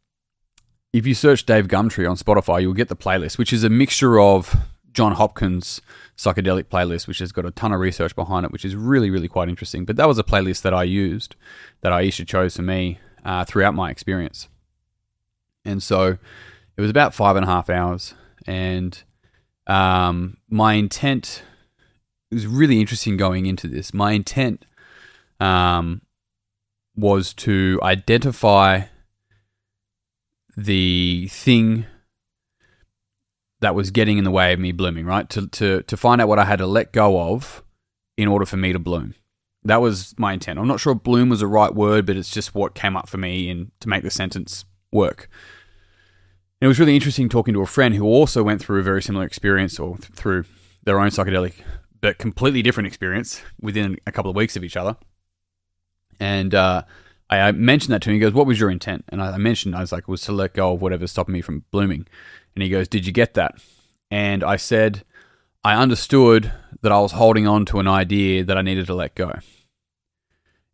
if 0.93 1.07
you 1.07 1.15
search 1.15 1.47
Dave 1.47 1.69
Gumtree 1.69 2.09
on 2.09 2.17
Spotify, 2.17 2.61
you'll 2.61 2.75
get 2.75 2.89
the 2.89 2.97
playlist, 2.97 3.39
which 3.39 3.53
is 3.53 3.65
a 3.65 3.71
mixture 3.71 4.21
of 4.21 4.55
John 4.93 5.13
Hopkins 5.13 5.81
psychedelic 6.19 6.65
playlist, 6.65 7.09
which 7.09 7.19
has 7.21 7.33
got 7.33 7.47
a 7.47 7.51
ton 7.51 7.73
of 7.73 7.81
research 7.81 8.15
behind 8.15 8.45
it, 8.45 8.53
which 8.53 8.65
is 8.65 8.77
really, 8.77 9.11
really 9.11 9.29
quite 9.29 9.49
interesting. 9.49 9.85
But 9.85 9.97
that 9.97 10.07
was 10.07 10.19
a 10.19 10.23
playlist 10.23 10.63
that 10.63 10.75
I 10.75 10.85
used, 10.85 11.35
that 11.81 11.93
Aisha 11.93 12.27
chose 12.27 12.57
for 12.57 12.63
me 12.63 12.99
uh, 13.25 13.45
throughout 13.45 13.75
my 13.75 13.91
experience. 13.91 14.49
And 15.65 15.83
so 15.83 16.19
it 16.77 16.81
was 16.81 16.91
about 16.91 17.15
five 17.15 17.37
and 17.37 17.45
a 17.45 17.49
half 17.49 17.71
hours. 17.71 18.15
And 18.47 19.01
um, 19.67 20.39
my 20.49 20.75
intent 20.75 21.43
was 22.31 22.47
really 22.47 22.81
interesting 22.81 23.17
going 23.17 23.47
into 23.47 23.69
this. 23.69 23.95
My 23.95 24.13
intent 24.13 24.65
um, 25.39 26.03
was 26.97 27.35
to 27.35 27.79
identify 27.83 28.83
the 30.57 31.29
thing 31.31 31.87
that 33.61 33.75
was 33.75 33.91
getting 33.91 34.19
in 34.19 34.25
the 34.25 34.31
way 34.31 34.53
of 34.53 34.59
me 34.59 34.73
blooming, 34.73 35.07
right? 35.07 35.29
To, 35.31 35.47
to, 35.47 35.83
to 35.83 35.97
find 35.97 36.21
out 36.21 36.29
what 36.29 36.39
I 36.39 36.45
had 36.45 36.59
to 36.59 36.67
let 36.67 36.93
go 36.93 37.33
of 37.33 37.63
in 38.17 38.29
order 38.29 38.45
for 38.45 38.57
me 38.57 38.73
to 38.73 38.79
bloom. 38.79 39.15
That 39.65 39.81
was 39.81 40.15
my 40.19 40.33
intent. 40.33 40.59
I'm 40.59 40.67
not 40.67 40.81
sure 40.81 40.95
bloom 40.95 41.29
was 41.29 41.41
the 41.41 41.47
right 41.47 41.73
word, 41.73 42.05
but 42.05 42.17
it's 42.17 42.31
just 42.31 42.55
what 42.55 42.75
came 42.75 42.97
up 42.97 43.09
for 43.09 43.19
me 43.19 43.49
in, 43.49 43.71
to 43.81 43.89
make 43.89 44.03
the 44.03 44.11
sentence 44.11 44.65
work. 44.93 45.29
And 46.61 46.67
it 46.67 46.69
was 46.69 46.79
really 46.79 46.95
interesting 46.95 47.29
talking 47.29 47.55
to 47.55 47.63
a 47.63 47.67
friend 47.67 47.95
who 47.95 48.05
also 48.05 48.43
went 48.43 48.61
through 48.61 48.81
a 48.81 48.85
very 48.85 49.03
similar 49.03 49.25
experience 49.25 49.81
or 49.81 49.97
th- 49.97 50.13
through 50.13 50.45
their 50.85 51.01
own 51.01 51.09
psychedelic, 51.09 51.55
but 52.01 52.19
completely 52.19 52.63
different 52.63 52.87
experience 52.87 53.43
within 53.61 53.99
a 54.07 54.13
couple 54.13 54.31
of 54.31 54.37
weeks 54.37 54.57
of 54.57 54.63
each 54.63 54.77
other. 54.77 54.97
And 56.21 56.55
uh, 56.55 56.83
I, 57.31 57.41
I, 57.41 57.53
mentioned 57.53 57.93
that 57.93 58.03
to 58.03 58.11
him. 58.11 58.15
He 58.15 58.21
goes, 58.21 58.33
What 58.33 58.47
was 58.47 58.61
your 58.61 58.71
intent? 58.71 59.05
And 59.09 59.21
I, 59.21 59.33
I 59.33 59.39
mentioned, 59.39 59.75
I 59.75 59.81
was 59.81 59.91
like, 59.91 60.03
it 60.03 60.09
was 60.09 60.23
to 60.23 60.33
let 60.33 60.55
go 60.55 60.73
of 60.73 60.81
whatever's 60.81 61.11
stopping 61.11 61.33
me 61.33 61.41
from 61.41 61.65
blooming. 61.73 62.07
And 62.55 62.63
he 62.63 62.69
goes, 62.69 62.87
Did 62.87 63.07
you 63.07 63.13
get 63.13 63.35
that? 63.35 63.57
And 64.11 64.45
I 64.45 64.57
said, 64.57 65.05
I 65.65 65.75
understood 65.75 66.53
that 66.83 66.93
I 66.93 67.01
was 67.01 67.13
holding 67.13 67.47
on 67.47 67.65
to 67.67 67.81
an 67.81 67.89
idea 67.89 68.45
that 68.45 68.59
I 68.59 68.63
needed 68.63 68.87
to 68.87 68.95
let 68.95 69.15
go. 69.15 69.33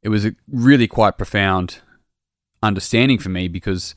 It 0.03 0.09
was 0.09 0.27
a 0.27 0.35
really 0.51 0.89
quite 0.89 1.19
profound 1.19 1.81
understanding 2.63 3.19
for 3.19 3.29
me 3.29 3.49
because 3.49 3.95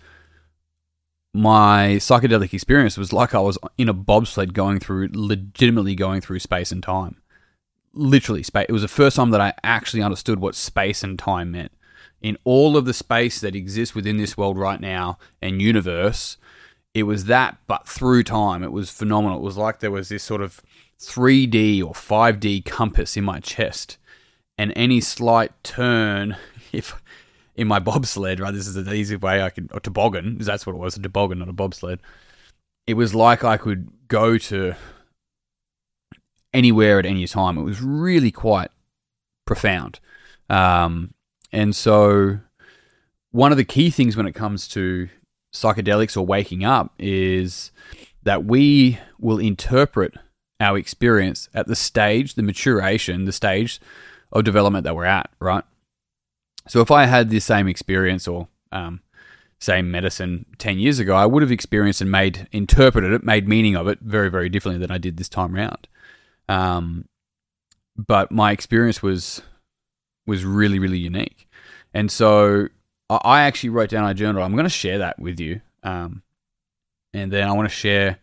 my 1.34 1.96
psychedelic 1.98 2.54
experience 2.54 2.98
was 2.98 3.14
like 3.14 3.34
I 3.34 3.40
was 3.40 3.58
in 3.78 3.88
a 3.88 3.94
bobsled 3.94 4.54
going 4.54 4.80
through, 4.80 5.10
legitimately 5.14 5.96
going 5.96 6.22
through 6.22 6.40
space 6.40 6.72
and 6.72 6.84
time. 6.84 7.22
Literally, 7.94 8.44
space. 8.44 8.66
It 8.68 8.74
was 8.74 8.82
the 8.82 8.88
first 8.88 9.16
time 9.16 9.32
that 9.32 9.42
I 9.42 9.54
actually 9.64 10.04
understood 10.04 10.40
what 10.40 10.56
space 10.56 11.04
and 11.04 11.18
time 11.18 11.52
meant. 11.52 11.72
In 12.22 12.38
all 12.44 12.78
of 12.78 12.86
the 12.86 12.94
space 12.94 13.40
that 13.42 13.56
exists 13.56 13.96
within 13.96 14.18
this 14.18 14.38
world 14.38 14.58
right 14.58 14.80
now 14.80 15.18
and 15.42 15.62
universe, 15.62 16.38
it 16.94 17.04
was 17.04 17.26
that, 17.26 17.58
but 17.68 17.88
through 17.88 18.24
time. 18.24 18.64
It 18.64 18.72
was 18.72 18.90
phenomenal. 18.90 19.40
It 19.40 19.44
was 19.44 19.58
like 19.58 19.80
there 19.80 19.92
was 19.92 20.10
this 20.10 20.24
sort 20.24 20.42
of 20.42 20.62
3D 21.00 21.82
or 21.82 21.94
5D 21.94 22.66
compass 22.66 23.18
in 23.18 23.24
my 23.24 23.40
chest. 23.40 23.98
And 24.58 24.74
any 24.76 25.02
slight 25.02 25.52
turn, 25.64 26.36
if 26.72 27.01
in 27.56 27.68
my 27.68 27.80
bobsled, 27.90 28.40
right, 28.40 28.54
this 28.54 28.68
is 28.68 28.74
the 28.74 28.94
easy 28.94 29.16
way 29.16 29.42
I 29.42 29.50
could, 29.50 29.70
or 29.74 29.80
toboggan, 29.80 30.38
that's 30.40 30.66
what 30.66 30.76
it 30.76 30.80
was, 30.80 30.98
a 30.98 31.02
toboggan, 31.02 31.40
not 31.40 31.50
a 31.50 31.54
bobsled. 31.54 32.00
It 32.88 32.96
was 32.96 33.14
like 33.14 33.44
I 33.44 33.58
could 33.58 33.90
go 34.08 34.38
to 34.38 34.76
anywhere 36.54 37.00
at 37.00 37.06
any 37.06 37.28
time. 37.28 37.58
It 37.58 37.64
was 37.64 37.82
really 37.82 38.32
quite 38.32 38.72
profound. 39.46 40.00
Um, 40.50 41.14
and 41.52 41.76
so, 41.76 42.40
one 43.32 43.52
of 43.52 43.58
the 43.58 43.64
key 43.64 43.90
things 43.90 44.18
when 44.18 44.26
it 44.26 44.36
comes 44.36 44.68
to 44.70 45.10
psychedelics 45.54 46.18
or 46.18 46.26
waking 46.26 46.64
up 46.64 46.94
is 46.98 47.72
that 48.24 48.46
we 48.46 49.00
will 49.20 49.40
interpret 49.40 50.14
our 50.60 50.78
experience 50.78 51.50
at 51.54 51.68
the 51.68 51.76
stage, 51.76 52.36
the 52.36 52.44
maturation, 52.44 53.26
the 53.26 53.32
stage 53.32 53.80
of 54.32 54.44
development 54.44 54.84
that 54.84 54.96
we're 54.96 55.06
at, 55.06 55.30
right? 55.40 55.64
So 56.68 56.82
if 56.82 56.92
I 56.92 57.06
had 57.06 57.30
the 57.30 57.40
same 57.40 57.68
experience 57.68 58.28
or 58.28 58.48
um, 58.72 59.02
same 59.60 59.92
medicine 59.92 60.46
10 60.58 60.80
years 60.80 61.00
ago, 61.00 61.16
I 61.16 61.26
would 61.26 61.42
have 61.42 61.52
experienced 61.52 62.02
and 62.02 62.12
made, 62.12 62.48
interpreted 62.52 63.12
it, 63.12 63.24
made 63.24 63.48
meaning 63.48 63.76
of 63.76 63.88
it 63.88 64.00
very, 64.02 64.30
very 64.30 64.50
differently 64.50 64.80
than 64.80 64.92
I 64.92 64.98
did 64.98 65.18
this 65.18 65.30
time 65.30 65.56
around. 65.56 65.88
Um, 66.48 67.06
but 67.98 68.32
my 68.32 68.52
experience 68.52 69.04
was 69.04 69.42
was 70.28 70.46
really, 70.46 70.80
really 70.80 71.00
unique. 71.00 71.48
And 71.94 72.12
so 72.12 72.68
I 73.10 73.42
actually 73.42 73.70
wrote 73.70 73.90
down 73.90 74.10
a 74.10 74.14
journal. 74.14 74.44
I'm 74.44 74.54
going 74.54 74.64
to 74.64 74.70
share 74.70 75.00
that 75.00 75.20
with 75.20 75.40
you. 75.40 75.62
Um, 75.84 76.22
and 77.14 77.32
then 77.32 77.48
I 77.48 77.52
want 77.52 77.68
to 77.68 77.76
share 77.76 78.20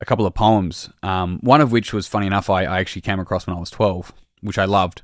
a 0.00 0.04
couple 0.04 0.26
of 0.26 0.34
poems. 0.34 0.88
Um, 1.02 1.38
one 1.42 1.60
of 1.60 1.72
which 1.72 1.92
was 1.92 2.06
funny 2.06 2.26
enough, 2.26 2.48
I, 2.48 2.64
I, 2.64 2.80
actually 2.80 3.02
came 3.02 3.18
across 3.18 3.46
when 3.46 3.56
I 3.56 3.60
was 3.60 3.70
12, 3.70 4.12
which 4.40 4.58
I 4.58 4.64
loved. 4.64 5.02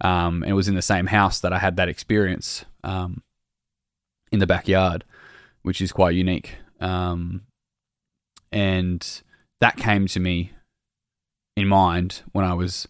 Um, 0.00 0.42
and 0.42 0.50
it 0.50 0.54
was 0.54 0.68
in 0.68 0.74
the 0.74 0.82
same 0.82 1.06
house 1.06 1.40
that 1.40 1.52
I 1.52 1.58
had 1.58 1.76
that 1.76 1.88
experience 1.88 2.64
um, 2.82 3.22
in 4.32 4.40
the 4.40 4.46
backyard, 4.46 5.04
which 5.62 5.80
is 5.80 5.92
quite 5.92 6.14
unique. 6.14 6.56
Um, 6.80 7.42
and 8.50 9.22
that 9.60 9.76
came 9.76 10.08
to 10.08 10.20
me 10.20 10.52
in 11.56 11.68
mind 11.68 12.22
when 12.32 12.44
I 12.44 12.54
was 12.54 12.88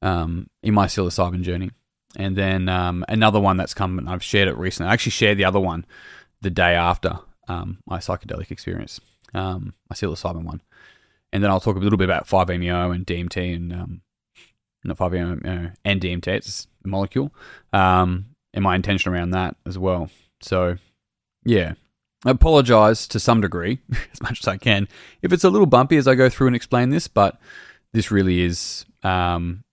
um, 0.00 0.46
in 0.62 0.72
my 0.72 0.86
psilocybin 0.86 1.42
journey. 1.42 1.70
And 2.16 2.34
then 2.34 2.70
um, 2.70 3.04
another 3.08 3.38
one 3.38 3.58
that's 3.58 3.74
come, 3.74 3.98
and 3.98 4.08
I've 4.08 4.22
shared 4.22 4.48
it 4.48 4.56
recently. 4.56 4.88
I 4.88 4.94
actually 4.94 5.10
shared 5.10 5.36
the 5.36 5.44
other 5.44 5.60
one 5.60 5.84
the 6.40 6.48
day 6.48 6.74
after 6.74 7.18
um, 7.46 7.78
my 7.86 7.98
psychedelic 7.98 8.50
experience, 8.50 9.00
my 9.34 9.60
psilocybin 9.92 10.44
one. 10.44 10.62
And 11.30 11.42
then 11.42 11.50
I'll 11.50 11.60
talk 11.60 11.76
a 11.76 11.80
little 11.80 11.98
bit 11.98 12.08
about 12.08 12.26
5-MeO 12.26 12.90
and 12.92 13.06
DMT 13.06 13.54
and 13.54 14.00
not 14.86 14.98
5-MeO 14.98 15.72
and 15.84 16.00
DMT. 16.00 16.28
It's 16.28 16.66
a 16.84 16.88
molecule, 16.88 17.34
um, 17.72 18.26
and 18.54 18.62
my 18.62 18.74
intention 18.74 19.12
around 19.12 19.30
that 19.30 19.56
as 19.66 19.78
well. 19.78 20.10
So, 20.40 20.76
yeah, 21.44 21.74
I 22.24 22.30
apologize 22.30 23.06
to 23.08 23.20
some 23.20 23.40
degree, 23.40 23.80
as 24.12 24.22
much 24.22 24.40
as 24.40 24.48
I 24.48 24.56
can, 24.56 24.88
if 25.22 25.32
it's 25.32 25.44
a 25.44 25.50
little 25.50 25.66
bumpy 25.66 25.96
as 25.96 26.08
I 26.08 26.14
go 26.14 26.28
through 26.28 26.48
and 26.48 26.56
explain 26.56 26.90
this, 26.90 27.08
but 27.08 27.38
this 27.92 28.10
really 28.10 28.42
is 28.42 28.84
um, 29.02 29.64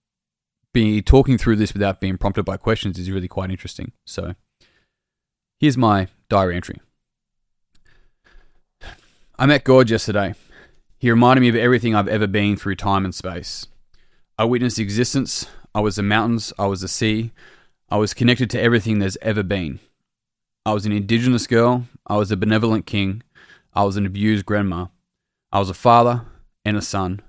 be 0.74 1.02
talking 1.02 1.38
through 1.38 1.56
this 1.58 1.74
without 1.74 2.02
being 2.02 2.18
prompted 2.18 2.44
by 2.44 2.58
questions 2.58 2.98
is 2.98 3.12
really 3.12 3.28
quite 3.28 3.52
interesting. 3.52 3.92
So, 4.06 4.36
here's 5.60 5.78
my 5.78 6.08
diary 6.30 6.56
entry. 6.56 6.80
I 9.38 9.46
met 9.46 9.64
God 9.64 9.90
yesterday. 9.90 10.36
He 11.00 11.10
reminded 11.10 11.42
me 11.42 11.50
of 11.50 11.56
everything 11.56 11.96
I've 11.96 12.08
ever 12.08 12.28
been 12.28 12.56
through 12.56 12.76
time 12.76 13.04
and 13.04 13.14
space. 13.14 13.68
I 14.38 14.46
witnessed 14.46 14.80
existence. 14.80 15.48
I 15.76 15.80
was 15.82 15.96
the 15.96 16.04
mountains. 16.04 16.54
I 16.58 16.66
was 16.66 16.82
the 16.82 16.88
sea. 16.88 17.32
I 17.90 17.98
was 17.98 18.14
connected 18.14 18.50
to 18.52 18.62
everything 18.62 19.00
there's 19.00 19.18
ever 19.22 19.44
been. 19.44 19.80
I 20.66 20.74
was 20.74 20.86
an 20.86 20.92
indigenous 20.92 21.46
girl. 21.46 21.88
I 22.08 22.18
was 22.18 22.32
a 22.32 22.38
benevolent 22.38 22.86
king. 22.86 23.22
I 23.74 23.84
was 23.84 23.98
an 23.98 24.06
abused 24.06 24.46
grandma. 24.46 24.88
I 25.52 25.60
was 25.60 25.70
a 25.70 25.76
father 25.76 26.26
and 26.66 26.78
a 26.78 26.82
son. 26.82 27.22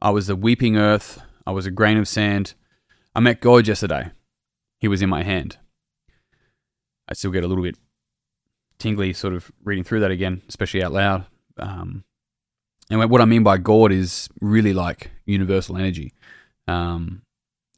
I 0.00 0.10
was 0.10 0.26
the 0.26 0.36
weeping 0.36 0.76
earth. 0.76 1.22
I 1.46 1.52
was 1.52 1.64
a 1.64 1.70
grain 1.70 1.96
of 1.96 2.08
sand. 2.08 2.54
I 3.14 3.20
met 3.20 3.40
God 3.40 3.66
yesterday. 3.66 4.10
He 4.78 4.88
was 4.88 5.00
in 5.00 5.08
my 5.08 5.22
hand. 5.22 5.58
I 7.08 7.14
still 7.14 7.30
get 7.30 7.44
a 7.44 7.48
little 7.48 7.64
bit 7.64 7.78
tingly 8.78 9.12
sort 9.12 9.32
of 9.32 9.52
reading 9.62 9.84
through 9.84 10.00
that 10.00 10.10
again, 10.10 10.42
especially 10.48 10.82
out 10.82 10.92
loud. 10.92 11.24
Um, 11.56 12.04
and 12.90 13.10
what 13.10 13.20
I 13.20 13.26
mean 13.26 13.42
by 13.42 13.58
God 13.58 13.92
is 13.92 14.28
really 14.40 14.72
like 14.74 15.10
universal 15.24 15.76
energy, 15.76 16.12
um, 16.68 17.22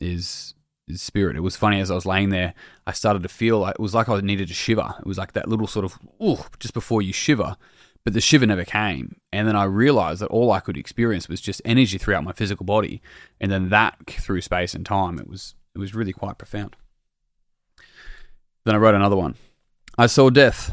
is 0.00 0.54
is 0.86 1.00
spirit. 1.00 1.36
It 1.36 1.40
was 1.40 1.56
funny 1.56 1.80
as 1.80 1.90
I 1.90 1.94
was 1.94 2.04
laying 2.04 2.28
there, 2.28 2.52
I 2.86 2.92
started 2.92 3.22
to 3.22 3.28
feel 3.28 3.60
like 3.60 3.76
it 3.76 3.80
was 3.80 3.94
like 3.94 4.08
I 4.08 4.20
needed 4.20 4.48
to 4.48 4.54
shiver. 4.54 4.94
It 4.98 5.06
was 5.06 5.16
like 5.18 5.32
that 5.32 5.48
little 5.48 5.66
sort 5.66 5.84
of 5.84 5.98
ooh, 6.22 6.44
just 6.58 6.74
before 6.74 7.00
you 7.00 7.12
shiver, 7.12 7.56
but 8.04 8.12
the 8.12 8.20
shiver 8.20 8.46
never 8.46 8.64
came. 8.64 9.16
And 9.32 9.48
then 9.48 9.56
I 9.56 9.64
realized 9.64 10.20
that 10.20 10.28
all 10.28 10.52
I 10.52 10.60
could 10.60 10.76
experience 10.76 11.28
was 11.28 11.40
just 11.40 11.62
energy 11.64 11.96
throughout 11.96 12.24
my 12.24 12.32
physical 12.32 12.66
body, 12.66 13.00
and 13.40 13.50
then 13.50 13.70
that 13.70 13.98
through 14.08 14.42
space 14.42 14.74
and 14.74 14.84
time. 14.84 15.18
It 15.18 15.28
was 15.28 15.54
it 15.74 15.78
was 15.78 15.94
really 15.94 16.12
quite 16.12 16.38
profound. 16.38 16.76
Then 18.64 18.74
I 18.74 18.78
wrote 18.78 18.94
another 18.94 19.16
one. 19.16 19.36
I 19.96 20.06
saw 20.06 20.30
death, 20.30 20.72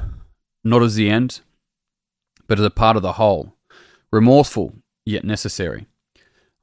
not 0.64 0.82
as 0.82 0.96
the 0.96 1.10
end, 1.10 1.42
but 2.48 2.60
as 2.60 2.66
a 2.66 2.70
part 2.72 2.96
of 2.96 3.02
the 3.02 3.14
whole, 3.14 3.56
remorseful 4.12 4.76
yet 5.06 5.24
necessary. 5.24 5.88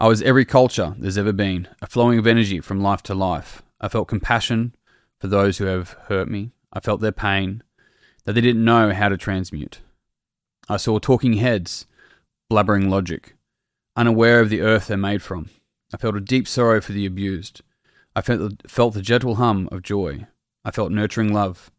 I 0.01 0.07
was 0.07 0.23
every 0.23 0.45
culture 0.45 0.95
there's 0.97 1.19
ever 1.19 1.33
been, 1.33 1.67
a 1.83 1.89
flowing 1.89 2.21
of 2.21 2.27
energy 2.27 2.61
from 2.61 2.81
life 2.81 3.03
to 3.05 3.17
life. 3.17 3.63
I 3.81 3.89
felt 3.89 4.07
compassion 4.07 4.77
for 5.21 5.27
those 5.27 5.59
who 5.59 5.65
have 5.65 5.97
hurt 6.07 6.29
me. 6.29 6.53
I 6.73 6.79
felt 6.79 7.01
their 7.01 7.11
pain 7.11 7.65
that 8.25 8.35
they 8.35 8.41
didn't 8.41 8.65
know 8.65 8.93
how 8.93 9.09
to 9.09 9.17
transmute. 9.17 9.81
I 10.69 10.77
saw 10.77 11.01
talking 11.01 11.33
heads, 11.33 11.87
blubbering 12.49 12.89
logic, 12.89 13.35
unaware 13.97 14.39
of 14.39 14.51
the 14.51 14.61
earth 14.61 14.87
they're 14.87 14.97
made 14.97 15.21
from. 15.21 15.51
I 15.93 15.97
felt 15.97 16.15
a 16.15 16.21
deep 16.21 16.47
sorrow 16.47 16.81
for 16.81 16.93
the 16.93 17.05
abused. 17.05 17.63
I 18.15 18.21
felt, 18.21 18.71
felt 18.71 18.95
the 18.95 19.03
gentle 19.03 19.35
hum 19.35 19.69
of 19.73 19.83
joy. 19.83 20.29
I 20.65 20.71
felt 20.71 20.93
nurturing 20.93 21.33
love, 21.33 21.73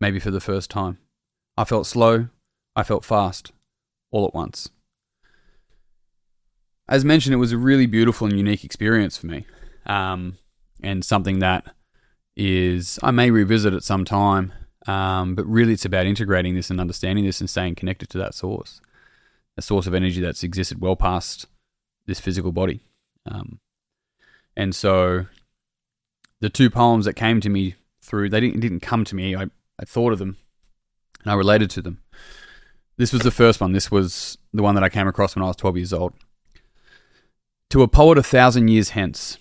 maybe 0.00 0.20
for 0.20 0.30
the 0.30 0.40
first 0.40 0.70
time. 0.70 0.98
I 1.56 1.64
felt 1.64 1.88
slow. 1.88 2.28
I 2.76 2.84
felt 2.84 3.04
fast, 3.04 3.50
all 4.12 4.24
at 4.24 4.34
once 4.34 4.70
as 6.88 7.04
mentioned, 7.04 7.34
it 7.34 7.38
was 7.38 7.52
a 7.52 7.58
really 7.58 7.86
beautiful 7.86 8.26
and 8.26 8.36
unique 8.36 8.64
experience 8.64 9.16
for 9.16 9.26
me, 9.26 9.46
um, 9.86 10.38
and 10.82 11.04
something 11.04 11.40
that 11.40 11.74
is 12.36 12.98
I 13.02 13.10
may 13.10 13.30
revisit 13.30 13.74
at 13.74 13.82
some 13.82 14.04
time. 14.04 14.52
Um, 14.86 15.34
but 15.34 15.46
really, 15.46 15.72
it's 15.72 15.84
about 15.84 16.06
integrating 16.06 16.54
this 16.54 16.70
and 16.70 16.80
understanding 16.80 17.24
this 17.24 17.40
and 17.40 17.50
staying 17.50 17.74
connected 17.74 18.08
to 18.10 18.18
that 18.18 18.34
source, 18.34 18.80
a 19.56 19.62
source 19.62 19.88
of 19.88 19.94
energy 19.94 20.20
that's 20.20 20.44
existed 20.44 20.80
well 20.80 20.94
past 20.94 21.46
this 22.06 22.20
physical 22.20 22.52
body. 22.52 22.80
Um, 23.28 23.58
and 24.56 24.74
so, 24.74 25.26
the 26.40 26.48
two 26.48 26.70
poems 26.70 27.04
that 27.04 27.14
came 27.14 27.40
to 27.40 27.48
me 27.48 27.74
through 28.00 28.28
they 28.28 28.38
didn't 28.38 28.60
didn't 28.60 28.80
come 28.80 29.04
to 29.04 29.16
me. 29.16 29.34
I 29.34 29.46
I 29.80 29.84
thought 29.84 30.12
of 30.12 30.20
them, 30.20 30.36
and 31.24 31.32
I 31.32 31.34
related 31.34 31.68
to 31.70 31.82
them. 31.82 32.00
This 32.96 33.12
was 33.12 33.22
the 33.22 33.32
first 33.32 33.60
one. 33.60 33.72
This 33.72 33.90
was 33.90 34.38
the 34.54 34.62
one 34.62 34.76
that 34.76 34.84
I 34.84 34.88
came 34.88 35.08
across 35.08 35.34
when 35.34 35.42
I 35.42 35.48
was 35.48 35.56
twelve 35.56 35.76
years 35.76 35.92
old. 35.92 36.14
To 37.76 37.82
a 37.82 37.88
poet 37.88 38.16
a 38.16 38.22
thousand 38.22 38.68
years 38.68 38.88
hence. 38.96 39.36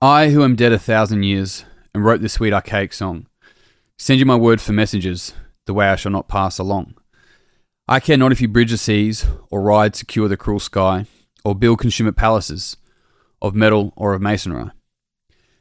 I, 0.00 0.30
who 0.30 0.44
am 0.44 0.54
dead 0.54 0.72
a 0.72 0.78
thousand 0.78 1.24
years, 1.24 1.64
and 1.92 2.04
wrote 2.04 2.20
this 2.20 2.34
sweet 2.34 2.52
archaic 2.52 2.92
song, 2.92 3.26
send 3.98 4.20
you 4.20 4.26
my 4.26 4.36
word 4.36 4.60
for 4.60 4.72
messages, 4.72 5.34
the 5.66 5.74
way 5.74 5.88
I 5.88 5.96
shall 5.96 6.12
not 6.12 6.28
pass 6.28 6.60
along. 6.60 6.94
I 7.88 7.98
care 7.98 8.16
not 8.16 8.30
if 8.30 8.40
you 8.40 8.46
bridge 8.46 8.70
the 8.70 8.78
seas, 8.78 9.26
or 9.50 9.60
ride 9.60 9.96
secure 9.96 10.28
the 10.28 10.36
cruel 10.36 10.60
sky, 10.60 11.06
or 11.44 11.56
build 11.56 11.80
consummate 11.80 12.14
palaces, 12.14 12.76
of 13.42 13.56
metal 13.56 13.92
or 13.96 14.14
of 14.14 14.22
masonry. 14.22 14.70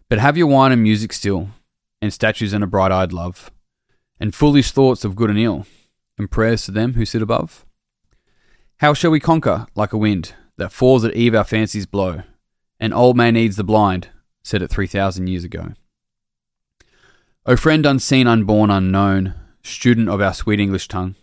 But 0.08 0.20
have 0.20 0.38
your 0.38 0.46
wine 0.46 0.72
and 0.72 0.84
music 0.84 1.14
still, 1.14 1.50
and 2.00 2.14
statues 2.14 2.54
and 2.54 2.64
a 2.64 2.68
bright 2.68 2.92
eyed 2.92 3.12
love, 3.12 3.50
and 4.20 4.36
foolish 4.36 4.70
thoughts 4.70 5.04
of 5.04 5.16
good 5.16 5.32
and 5.32 5.40
ill, 5.40 5.66
and 6.20 6.30
prayers 6.30 6.64
to 6.66 6.72
them 6.72 6.94
who 6.94 7.06
sit 7.06 7.24
above. 7.24 7.66
How 8.78 8.94
shall 8.94 9.10
we 9.10 9.20
conquer 9.20 9.66
like 9.74 9.94
a 9.94 9.98
wind? 9.98 10.36
That 10.60 10.74
falls 10.74 11.06
at 11.06 11.16
eve 11.16 11.34
our 11.34 11.46
fancies 11.46 11.86
blow. 11.86 12.24
An 12.82 12.92
old 12.92 13.16
Maeonides 13.16 13.56
the 13.56 13.64
blind, 13.64 14.10
said 14.44 14.62
it 14.62 14.68
3,000 14.68 15.28
years 15.28 15.46
ago. 15.46 15.72
O 17.46 17.56
friend 17.56 17.86
unseen, 17.86 18.28
unborn, 18.28 18.70
unknown, 18.70 19.36
student 19.64 20.10
of 20.10 20.20
our 20.20 20.34
sweet 20.34 20.60
English 20.60 20.90
tongue, 20.90 21.16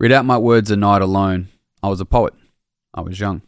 read 0.00 0.10
out 0.10 0.24
my 0.24 0.36
words 0.36 0.68
a 0.72 0.76
night 0.76 1.00
alone. 1.00 1.46
I 1.80 1.88
was 1.88 2.00
a 2.00 2.04
poet, 2.04 2.34
I 2.92 3.02
was 3.02 3.20
young. 3.20 3.42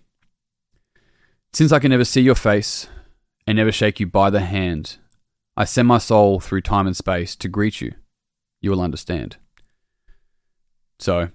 Since 1.53 1.73
I 1.73 1.81
can 1.81 1.91
never 1.91 2.05
see 2.05 2.21
your 2.21 2.37
face 2.37 2.87
and 3.45 3.57
never 3.57 3.73
shake 3.73 3.99
you 3.99 4.07
by 4.07 4.31
the 4.31 4.43
hand, 4.43 4.99
I 5.57 5.65
send 5.65 5.89
my 5.89 5.99
soul 5.99 6.39
through 6.39 6.61
time 6.61 6.87
and 6.87 6.97
space 6.97 7.35
to 7.37 7.49
greet 7.49 7.81
you. 7.81 7.95
You 8.61 8.71
will 8.71 8.81
understand. 8.81 9.37
So, 11.01 11.31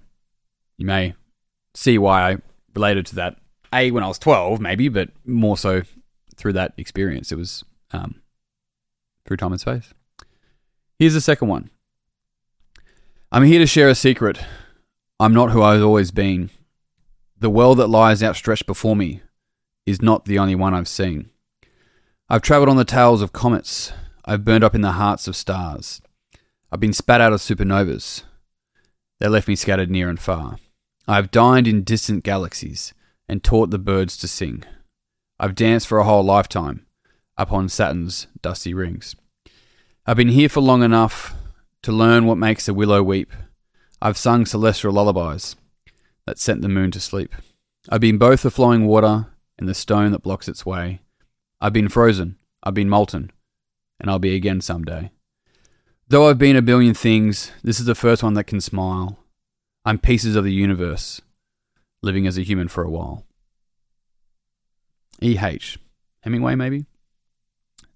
you 0.78 0.86
may 0.86 1.12
see 1.74 1.98
why 1.98 2.32
I 2.32 2.36
related 2.74 3.04
to 3.06 3.14
that 3.16 3.36
a 3.72 3.90
when 3.90 4.04
I 4.04 4.08
was 4.08 4.18
twelve, 4.18 4.60
maybe, 4.60 4.88
but 4.88 5.10
more 5.24 5.56
so 5.56 5.82
through 6.36 6.54
that 6.54 6.74
experience. 6.76 7.32
It 7.32 7.38
was 7.38 7.64
um, 7.92 8.22
through 9.26 9.36
time 9.36 9.52
and 9.52 9.60
space. 9.60 9.92
Here's 10.98 11.14
the 11.14 11.20
second 11.20 11.48
one. 11.48 11.70
I'm 13.30 13.44
here 13.44 13.58
to 13.58 13.66
share 13.66 13.88
a 13.88 13.94
secret. 13.94 14.38
I'm 15.18 15.32
not 15.32 15.50
who 15.50 15.62
I've 15.62 15.82
always 15.82 16.10
been. 16.10 16.50
The 17.38 17.50
world 17.50 17.78
that 17.78 17.88
lies 17.88 18.22
outstretched 18.22 18.66
before 18.66 18.94
me 18.94 19.22
is 19.86 20.02
not 20.02 20.26
the 20.26 20.38
only 20.38 20.54
one 20.54 20.74
I've 20.74 20.88
seen. 20.88 21.30
I've 22.28 22.42
travelled 22.42 22.68
on 22.68 22.76
the 22.76 22.84
tails 22.84 23.22
of 23.22 23.32
comets. 23.32 23.92
I've 24.24 24.44
burned 24.44 24.64
up 24.64 24.74
in 24.74 24.80
the 24.80 24.92
hearts 24.92 25.26
of 25.26 25.36
stars. 25.36 26.00
I've 26.70 26.80
been 26.80 26.92
spat 26.92 27.20
out 27.20 27.32
of 27.32 27.40
supernovas. 27.40 28.22
They 29.18 29.28
left 29.28 29.48
me 29.48 29.56
scattered 29.56 29.90
near 29.90 30.08
and 30.08 30.20
far. 30.20 30.58
I've 31.08 31.30
dined 31.30 31.66
in 31.66 31.84
distant 31.84 32.24
galaxies 32.24 32.94
and 33.28 33.42
taught 33.42 33.70
the 33.70 33.78
birds 33.78 34.16
to 34.18 34.28
sing. 34.28 34.64
I've 35.38 35.54
danced 35.54 35.86
for 35.86 35.98
a 35.98 36.04
whole 36.04 36.22
lifetime 36.22 36.86
upon 37.36 37.68
Saturn's 37.68 38.26
dusty 38.40 38.74
rings. 38.74 39.16
I've 40.06 40.16
been 40.16 40.28
here 40.28 40.48
for 40.48 40.60
long 40.60 40.82
enough 40.82 41.34
to 41.82 41.92
learn 41.92 42.26
what 42.26 42.38
makes 42.38 42.68
a 42.68 42.74
willow 42.74 43.02
weep. 43.02 43.32
I've 44.00 44.18
sung 44.18 44.46
celestial 44.46 44.92
lullabies 44.92 45.56
that 46.26 46.38
sent 46.38 46.62
the 46.62 46.68
moon 46.68 46.90
to 46.92 47.00
sleep. 47.00 47.34
I've 47.88 48.00
been 48.00 48.18
both 48.18 48.42
the 48.42 48.50
flowing 48.50 48.86
water 48.86 49.26
and 49.58 49.68
the 49.68 49.74
stone 49.74 50.12
that 50.12 50.22
blocks 50.22 50.48
its 50.48 50.66
way. 50.66 51.00
I've 51.60 51.72
been 51.72 51.88
frozen, 51.88 52.36
I've 52.62 52.74
been 52.74 52.88
molten, 52.88 53.30
and 53.98 54.10
I'll 54.10 54.18
be 54.18 54.34
again 54.34 54.60
someday. 54.60 55.10
Though 56.08 56.28
I've 56.28 56.38
been 56.38 56.56
a 56.56 56.62
billion 56.62 56.94
things, 56.94 57.52
this 57.62 57.80
is 57.80 57.86
the 57.86 57.94
first 57.94 58.22
one 58.22 58.34
that 58.34 58.44
can 58.44 58.60
smile. 58.60 59.18
I'm 59.84 59.98
pieces 59.98 60.36
of 60.36 60.44
the 60.44 60.52
universe, 60.52 61.20
living 62.02 62.26
as 62.26 62.36
a 62.36 62.42
human 62.42 62.68
for 62.68 62.82
a 62.82 62.90
while. 62.90 63.24
E.H. 65.22 65.78
Hemingway, 66.22 66.54
maybe? 66.54 66.86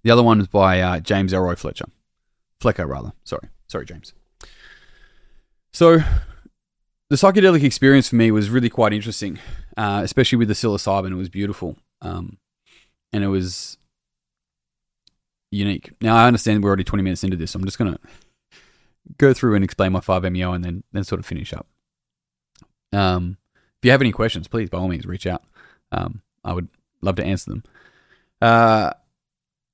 The 0.03 0.11
other 0.11 0.23
one 0.23 0.39
is 0.39 0.47
by 0.47 0.79
uh, 0.81 0.99
James 0.99 1.33
Elroy 1.33 1.55
Fletcher. 1.55 1.85
Flecker, 2.61 2.87
rather. 2.87 3.13
Sorry. 3.23 3.49
Sorry, 3.67 3.85
James. 3.85 4.13
So, 5.73 5.99
the 7.09 7.15
psychedelic 7.15 7.63
experience 7.63 8.09
for 8.09 8.15
me 8.15 8.31
was 8.31 8.49
really 8.49 8.69
quite 8.69 8.93
interesting, 8.93 9.39
uh, 9.75 10.01
especially 10.03 10.37
with 10.37 10.47
the 10.47 10.53
psilocybin. 10.53 11.11
It 11.11 11.15
was 11.15 11.29
beautiful, 11.29 11.77
um, 12.01 12.37
and 13.13 13.23
it 13.23 13.27
was 13.27 13.77
unique. 15.51 15.91
Now 16.01 16.15
I 16.15 16.27
understand 16.27 16.63
we're 16.63 16.69
already 16.69 16.83
twenty 16.83 17.03
minutes 17.03 17.23
into 17.23 17.37
this. 17.37 17.51
So 17.51 17.59
I'm 17.59 17.65
just 17.65 17.77
gonna 17.77 17.99
go 19.17 19.33
through 19.33 19.55
and 19.55 19.63
explain 19.63 19.91
my 19.91 20.01
five 20.01 20.23
MEO 20.31 20.51
and 20.51 20.63
then 20.63 20.83
then 20.91 21.03
sort 21.03 21.19
of 21.19 21.25
finish 21.25 21.53
up. 21.53 21.67
Um, 22.91 23.37
if 23.79 23.85
you 23.85 23.91
have 23.91 24.01
any 24.01 24.11
questions, 24.11 24.47
please 24.47 24.69
by 24.69 24.77
all 24.77 24.87
means 24.87 25.05
reach 25.05 25.27
out. 25.27 25.43
Um, 25.91 26.21
I 26.43 26.53
would 26.53 26.67
love 27.01 27.15
to 27.17 27.25
answer 27.25 27.51
them. 27.51 27.63
Uh, 28.41 28.91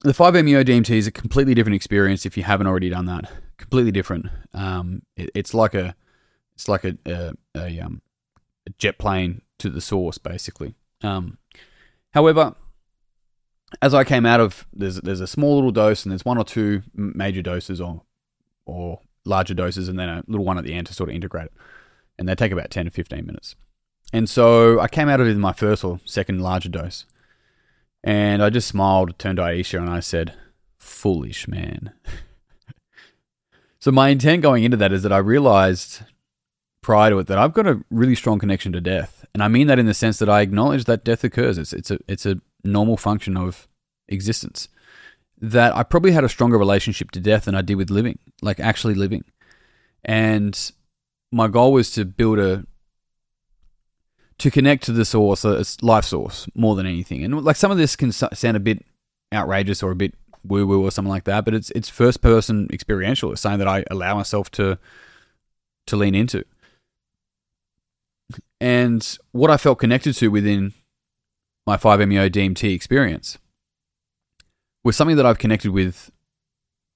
the 0.04 0.12
5-MeO 0.12 0.64
DMT 0.64 0.90
is 0.90 1.08
a 1.08 1.12
completely 1.12 1.54
different 1.54 1.76
experience 1.76 2.26
if 2.26 2.36
you 2.36 2.44
haven't 2.44 2.68
already 2.68 2.90
done 2.90 3.06
that. 3.06 3.32
Completely 3.58 3.92
different. 3.92 4.28
Um, 4.54 5.04
it, 5.16 5.32
it's 5.34 5.54
like 5.54 5.74
a 5.74 5.96
it's 6.56 6.68
like 6.68 6.84
a 6.84 6.98
a, 7.06 7.34
a, 7.56 7.80
um, 7.80 8.02
a, 8.68 8.72
jet 8.78 8.98
plane 8.98 9.42
to 9.60 9.70
the 9.70 9.82
source, 9.82 10.18
basically. 10.18 10.76
Um, 11.02 11.38
however, 12.14 12.56
as 13.82 13.94
I 13.94 14.04
came 14.04 14.26
out 14.26 14.42
of 14.42 14.68
there's 14.74 14.98
there's 14.98 15.22
a 15.22 15.28
small 15.28 15.56
little 15.56 15.72
dose 15.72 16.04
and 16.04 16.12
there's 16.12 16.26
one 16.26 16.38
or 16.38 16.44
two 16.44 16.84
major 16.94 17.42
doses 17.42 17.80
or 17.80 18.04
or 18.66 19.00
larger 19.26 19.54
doses 19.54 19.88
and 19.88 19.98
then 19.98 20.10
a 20.10 20.24
little 20.28 20.46
one 20.46 20.58
at 20.58 20.66
the 20.66 20.74
end 20.74 20.88
to 20.88 20.94
sort 20.94 21.10
of 21.10 21.16
integrate 21.16 21.46
it, 21.46 21.54
and 22.20 22.28
they 22.28 22.36
take 22.36 22.52
about 22.52 22.70
ten 22.70 22.86
to 22.86 22.92
fifteen 22.92 23.26
minutes. 23.26 23.56
And 24.14 24.30
so 24.30 24.80
I 24.80 24.88
came 24.88 25.10
out 25.10 25.20
of 25.20 25.28
it 25.28 25.32
in 25.32 25.40
my 25.40 25.54
first 25.54 25.84
or 25.84 26.00
second 26.06 26.40
larger 26.40 26.70
dose. 26.70 27.06
And 28.04 28.44
I 28.44 28.52
just 28.52 28.68
smiled, 28.68 29.18
turned 29.18 29.38
to 29.38 29.44
Aisha, 29.44 29.80
and 29.80 29.90
I 29.90 30.02
said, 30.02 30.36
Foolish 30.78 31.48
man. 31.48 31.94
so 33.80 33.92
my 33.92 34.10
intent 34.10 34.44
going 34.44 34.64
into 34.64 34.78
that 34.78 34.94
is 34.94 35.02
that 35.02 35.12
I 35.12 35.18
realized 35.18 36.04
prior 36.82 37.10
to 37.10 37.20
it 37.20 37.28
that 37.28 37.40
I've 37.40 37.54
got 37.54 37.66
a 37.66 37.84
really 37.90 38.14
strong 38.14 38.38
connection 38.38 38.72
to 38.74 38.82
death. 38.82 39.26
And 39.34 39.42
I 39.42 39.48
mean 39.48 39.68
that 39.68 39.80
in 39.80 39.88
the 39.88 39.94
sense 39.94 40.20
that 40.20 40.30
I 40.30 40.42
acknowledge 40.42 40.84
that 40.84 41.04
death 41.04 41.24
occurs. 41.24 41.58
It's, 41.58 41.74
it's, 41.74 41.90
a, 41.90 41.98
it's 42.08 42.26
a 42.26 42.40
normal 42.64 42.98
function 42.98 43.36
of 43.36 43.68
existence. 44.08 44.68
That 45.42 45.76
I 45.76 45.84
probably 45.84 46.12
had 46.12 46.24
a 46.24 46.30
stronger 46.30 46.58
relationship 46.58 47.10
to 47.12 47.20
death 47.20 47.46
than 47.46 47.56
I 47.56 47.62
did 47.62 47.76
with 47.76 47.90
living, 47.90 48.20
like 48.42 48.60
actually 48.60 48.94
living. 48.94 49.24
And 50.06 50.72
my 51.32 51.48
goal 51.48 51.74
was 51.74 51.90
to 51.92 52.06
build 52.06 52.38
a 52.38 52.66
to 54.40 54.52
connect 54.52 54.84
to 54.84 54.92
the 54.92 55.06
source, 55.06 55.46
uh, 55.46 55.62
a 55.62 55.86
life 55.86 56.06
source, 56.06 56.48
more 56.56 56.76
than 56.76 56.86
anything. 56.86 57.24
And 57.24 57.44
like 57.44 57.56
some 57.56 57.72
of 57.72 57.78
this 57.78 57.96
can 57.96 58.12
sound 58.12 58.58
a 58.58 58.60
bit 58.60 58.84
outrageous 59.34 59.82
or 59.84 59.92
a 59.92 59.96
bit 59.96 60.16
woo 60.44 60.68
woo 60.68 60.84
or 60.84 60.92
something 60.92 61.10
like 61.10 61.24
that, 61.26 61.46
but 61.46 61.54
it's 61.54 61.72
it's 61.72 61.90
first 61.90 62.22
person 62.22 62.68
experiential. 62.72 63.32
It's 63.32 63.42
something 63.42 63.60
that 63.60 63.68
I 63.68 63.84
allow 63.90 64.16
myself 64.16 64.52
to 64.52 64.78
to 65.88 65.96
lean 65.96 66.16
into. 66.16 66.44
And 68.60 69.18
what 69.32 69.52
I 69.52 69.58
felt 69.58 69.80
connected 69.80 70.14
to 70.16 70.30
within 70.30 70.74
my 71.66 71.76
5MEO 71.78 72.30
DMT 72.30 72.74
experience 72.74 73.38
was 74.84 74.96
something 74.96 75.18
that 75.18 75.26
I've 75.26 75.40
connected 75.40 75.72
with 75.72 76.12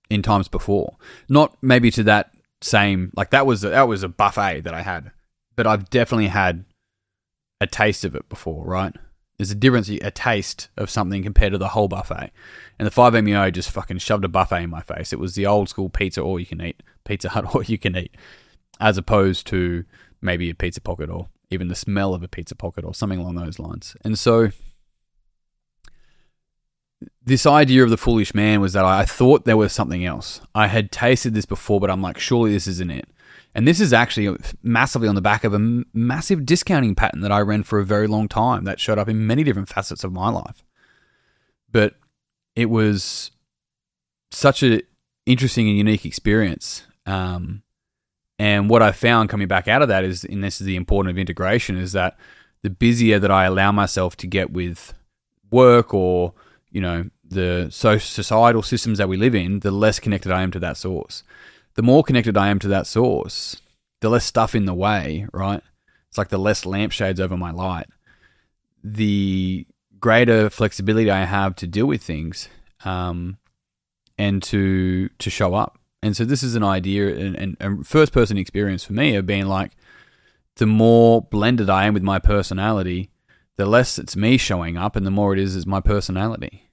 in 0.10 0.22
times 0.22 0.48
before. 0.48 0.96
Not 1.30 1.58
maybe 1.62 1.92
to 1.92 2.04
that 2.04 2.34
same 2.62 3.12
like 3.16 3.30
that 3.32 3.46
was 3.46 3.62
that 3.62 3.88
was 3.88 4.04
a 4.04 4.10
buffet 4.10 4.62
that 4.62 4.74
I 4.74 4.82
had, 4.82 5.12
but 5.56 5.68
I've 5.68 5.90
definitely 5.90 6.28
had 6.28 6.66
a 7.60 7.68
taste 7.68 8.06
of 8.06 8.16
it 8.16 8.30
before, 8.30 8.66
right? 8.66 8.96
There's 9.38 9.52
a 9.52 9.56
difference, 9.56 9.90
a 9.90 10.12
taste 10.12 10.70
of 10.78 10.90
something 10.90 11.22
compared 11.22 11.52
to 11.52 11.58
the 11.58 11.70
whole 11.70 11.88
buffet. 11.88 12.32
And 12.80 12.88
the 12.88 12.92
5MEO 12.92 13.54
just 13.54 13.70
fucking 13.70 14.00
shoved 14.00 14.26
a 14.26 14.28
buffet 14.28 14.64
in 14.64 14.70
my 14.70 14.82
face. 14.82 15.14
It 15.14 15.20
was 15.20 15.36
the 15.36 15.46
old 15.46 15.70
school 15.70 15.90
pizza 15.90 16.22
all 16.22 16.40
you 16.40 16.46
can 16.46 16.62
eat, 16.62 16.82
Pizza 17.06 17.30
Hut 17.30 17.46
all 17.56 17.64
you 17.64 17.78
can 17.78 17.96
eat, 17.96 18.16
as 18.80 18.98
opposed 18.98 19.46
to 19.48 19.86
maybe 20.22 20.50
a 20.50 20.56
pizza 20.56 20.82
pocket 20.82 21.10
or 21.10 21.28
even 21.50 21.68
the 21.68 21.76
smell 21.76 22.14
of 22.14 22.24
a 22.24 22.28
pizza 22.28 22.56
pocket 22.56 22.84
or 22.84 22.94
something 22.94 23.20
along 23.20 23.36
those 23.36 23.60
lines. 23.60 23.96
And 24.04 24.18
so 24.18 24.50
this 27.24 27.46
idea 27.46 27.84
of 27.84 27.90
the 27.90 27.98
foolish 27.98 28.34
man 28.34 28.62
was 28.62 28.74
that 28.74 28.86
I 28.86 29.06
thought 29.06 29.46
there 29.46 29.58
was 29.58 29.74
something 29.74 30.06
else. 30.06 30.42
I 30.56 30.68
had 30.68 30.92
tasted 30.92 31.34
this 31.34 31.46
before, 31.46 31.80
but 31.80 31.92
I'm 31.92 32.02
like, 32.02 32.20
surely 32.20 32.54
this 32.54 32.68
isn't 32.68 32.90
it. 32.90 33.10
And 33.58 33.68
this 33.68 33.82
is 33.82 33.92
actually 33.92 34.38
massively 34.62 35.08
on 35.08 35.16
the 35.16 35.22
back 35.22 35.44
of 35.44 35.52
a 35.52 35.84
massive 35.92 36.46
discounting 36.46 36.94
pattern 36.94 37.22
that 37.22 37.32
I 37.32 37.40
ran 37.40 37.64
for 37.64 37.80
a 37.80 37.86
very 37.86 38.06
long 38.06 38.28
time 38.28 38.66
that 38.66 38.80
showed 38.80 39.00
up 39.00 39.10
in 39.10 39.26
many 39.26 39.44
different 39.44 39.68
facets 39.68 40.04
of 40.04 40.14
my 40.14 40.30
life. 40.30 40.64
But 41.72 41.96
it 42.56 42.70
was 42.70 43.32
such 44.30 44.62
an 44.62 44.82
interesting 45.26 45.68
and 45.68 45.76
unique 45.76 46.06
experience. 46.06 46.84
Um, 47.08 47.64
and 48.38 48.70
what 48.70 48.84
I 48.84 48.92
found 48.92 49.30
coming 49.30 49.48
back 49.48 49.68
out 49.68 49.82
of 49.82 49.88
that 49.88 50.06
is, 50.06 50.24
and 50.24 50.44
this 50.44 50.62
is 50.62 50.68
the 50.68 50.76
importance 50.76 51.14
of 51.14 51.18
integration, 51.18 51.78
is 51.78 51.94
that 51.94 52.16
the 52.62 52.70
busier 52.70 53.18
that 53.18 53.32
I 53.32 53.46
allow 53.46 53.72
myself 53.72 54.16
to 54.18 54.28
get 54.28 54.52
with 54.52 54.94
work 55.50 55.96
or, 55.96 56.36
you 56.70 56.80
know, 56.80 57.10
the 57.28 57.70
societal 57.72 58.62
systems 58.62 59.00
that 59.00 59.10
we 59.10 59.18
live 59.18 59.34
in, 59.34 59.62
the 59.62 59.72
less 59.72 60.00
connected 60.00 60.32
I 60.32 60.44
am 60.44 60.52
to 60.52 60.60
that 60.60 60.78
source 60.78 61.24
the 61.78 61.84
more 61.84 62.04
connected 62.04 62.36
I 62.36 62.50
am 62.50 62.58
to 62.60 62.68
that 62.70 62.88
source, 62.88 63.62
the 64.02 64.10
less 64.10 64.26
stuff 64.26 64.56
in 64.56 64.66
the 64.66 64.74
way, 64.74 65.28
right? 65.32 65.62
It's 66.10 66.18
like 66.18 66.30
the 66.30 66.40
less 66.40 66.66
lampshades 66.66 67.20
over 67.20 67.38
my 67.38 67.52
light, 67.52 67.86
the 68.84 69.68
greater 70.00 70.50
flexibility 70.50 71.12
I 71.12 71.26
have 71.26 71.56
to 71.58 71.68
deal 71.68 71.86
with 71.86 72.02
things 72.02 72.50
um, 72.84 73.38
and 74.18 74.42
to 74.44 75.10
to 75.20 75.30
show 75.30 75.54
up. 75.54 75.78
And 76.02 76.18
so 76.18 76.26
this 76.26 76.42
is 76.42 76.56
an 76.56 76.64
idea 76.64 77.16
and, 77.16 77.56
and, 77.60 77.86
first 77.86 78.12
person 78.12 78.38
experience 78.38 78.84
for 78.84 78.94
me 78.94 79.16
of 79.16 79.26
being 79.28 79.46
like, 79.46 79.74
the 80.56 80.66
more 80.66 81.22
blended 81.22 81.70
I 81.70 81.86
am 81.86 81.94
with 81.94 82.04
my 82.04 82.18
personality, 82.18 83.12
the 83.56 83.68
less 83.68 84.00
it's 84.00 84.16
me 84.16 84.38
showing 84.38 84.78
up, 84.78 84.96
and 84.96 85.06
the 85.06 85.12
more 85.12 85.34
it 85.34 85.40
is 85.40 85.56
is 85.56 85.68
my 85.68 85.82
personality. 85.82 86.72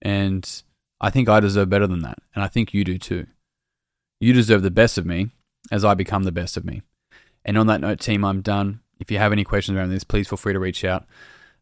And 0.00 0.62
I 1.02 1.10
think 1.10 1.28
I 1.28 1.40
deserve 1.40 1.68
better 1.68 1.86
than 1.86 2.00
that, 2.00 2.18
and 2.34 2.42
I 2.42 2.48
think 2.48 2.72
you 2.72 2.82
do 2.82 2.96
too. 2.96 3.26
You 4.20 4.32
deserve 4.32 4.62
the 4.62 4.70
best 4.70 4.98
of 4.98 5.06
me 5.06 5.30
as 5.70 5.84
I 5.84 5.94
become 5.94 6.24
the 6.24 6.32
best 6.32 6.56
of 6.56 6.64
me. 6.64 6.82
And 7.44 7.56
on 7.56 7.66
that 7.68 7.80
note, 7.80 8.00
team, 8.00 8.24
I'm 8.24 8.40
done. 8.40 8.80
If 8.98 9.10
you 9.10 9.18
have 9.18 9.32
any 9.32 9.44
questions 9.44 9.76
around 9.76 9.90
this, 9.90 10.04
please 10.04 10.28
feel 10.28 10.36
free 10.36 10.52
to 10.52 10.60
reach 10.60 10.84
out. 10.84 11.06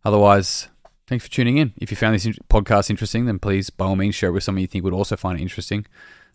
Otherwise, 0.04 0.68
thanks 1.06 1.24
for 1.24 1.30
tuning 1.30 1.58
in. 1.58 1.72
If 1.76 1.90
you 1.90 1.96
found 1.96 2.14
this 2.14 2.26
podcast 2.48 2.90
interesting, 2.90 3.26
then 3.26 3.38
please, 3.38 3.70
by 3.70 3.84
all 3.84 3.96
means, 3.96 4.14
share 4.14 4.30
it 4.30 4.32
with 4.32 4.44
someone 4.44 4.62
you 4.62 4.66
think 4.66 4.84
would 4.84 4.94
also 4.94 5.16
find 5.16 5.38
it 5.38 5.42
interesting. 5.42 5.86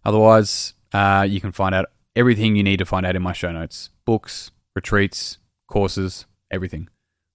Otherwise, 0.06 0.74
uh, 0.94 1.26
you 1.28 1.42
can 1.42 1.52
find 1.52 1.74
out 1.74 1.86
everything 2.16 2.56
you 2.56 2.64
need 2.64 2.78
to 2.78 2.86
find 2.86 3.06
out 3.06 3.16
in 3.16 3.22
my 3.22 3.34
show 3.34 3.52
notes 3.52 3.90
books, 4.06 4.52
retreats, 4.76 5.38
courses, 5.68 6.26
everything. 6.52 6.88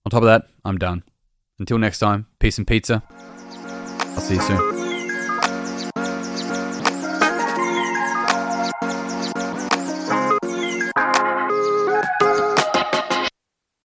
On 0.04 0.10
top 0.10 0.22
of 0.22 0.26
that, 0.26 0.46
I'm 0.64 0.78
done. 0.78 1.02
Until 1.58 1.78
next 1.78 1.98
time, 1.98 2.26
peace 2.38 2.58
and 2.58 2.66
pizza. 2.66 3.02
I'll 3.10 4.20
see 4.20 4.34
you 4.34 4.42
soon. 4.42 4.85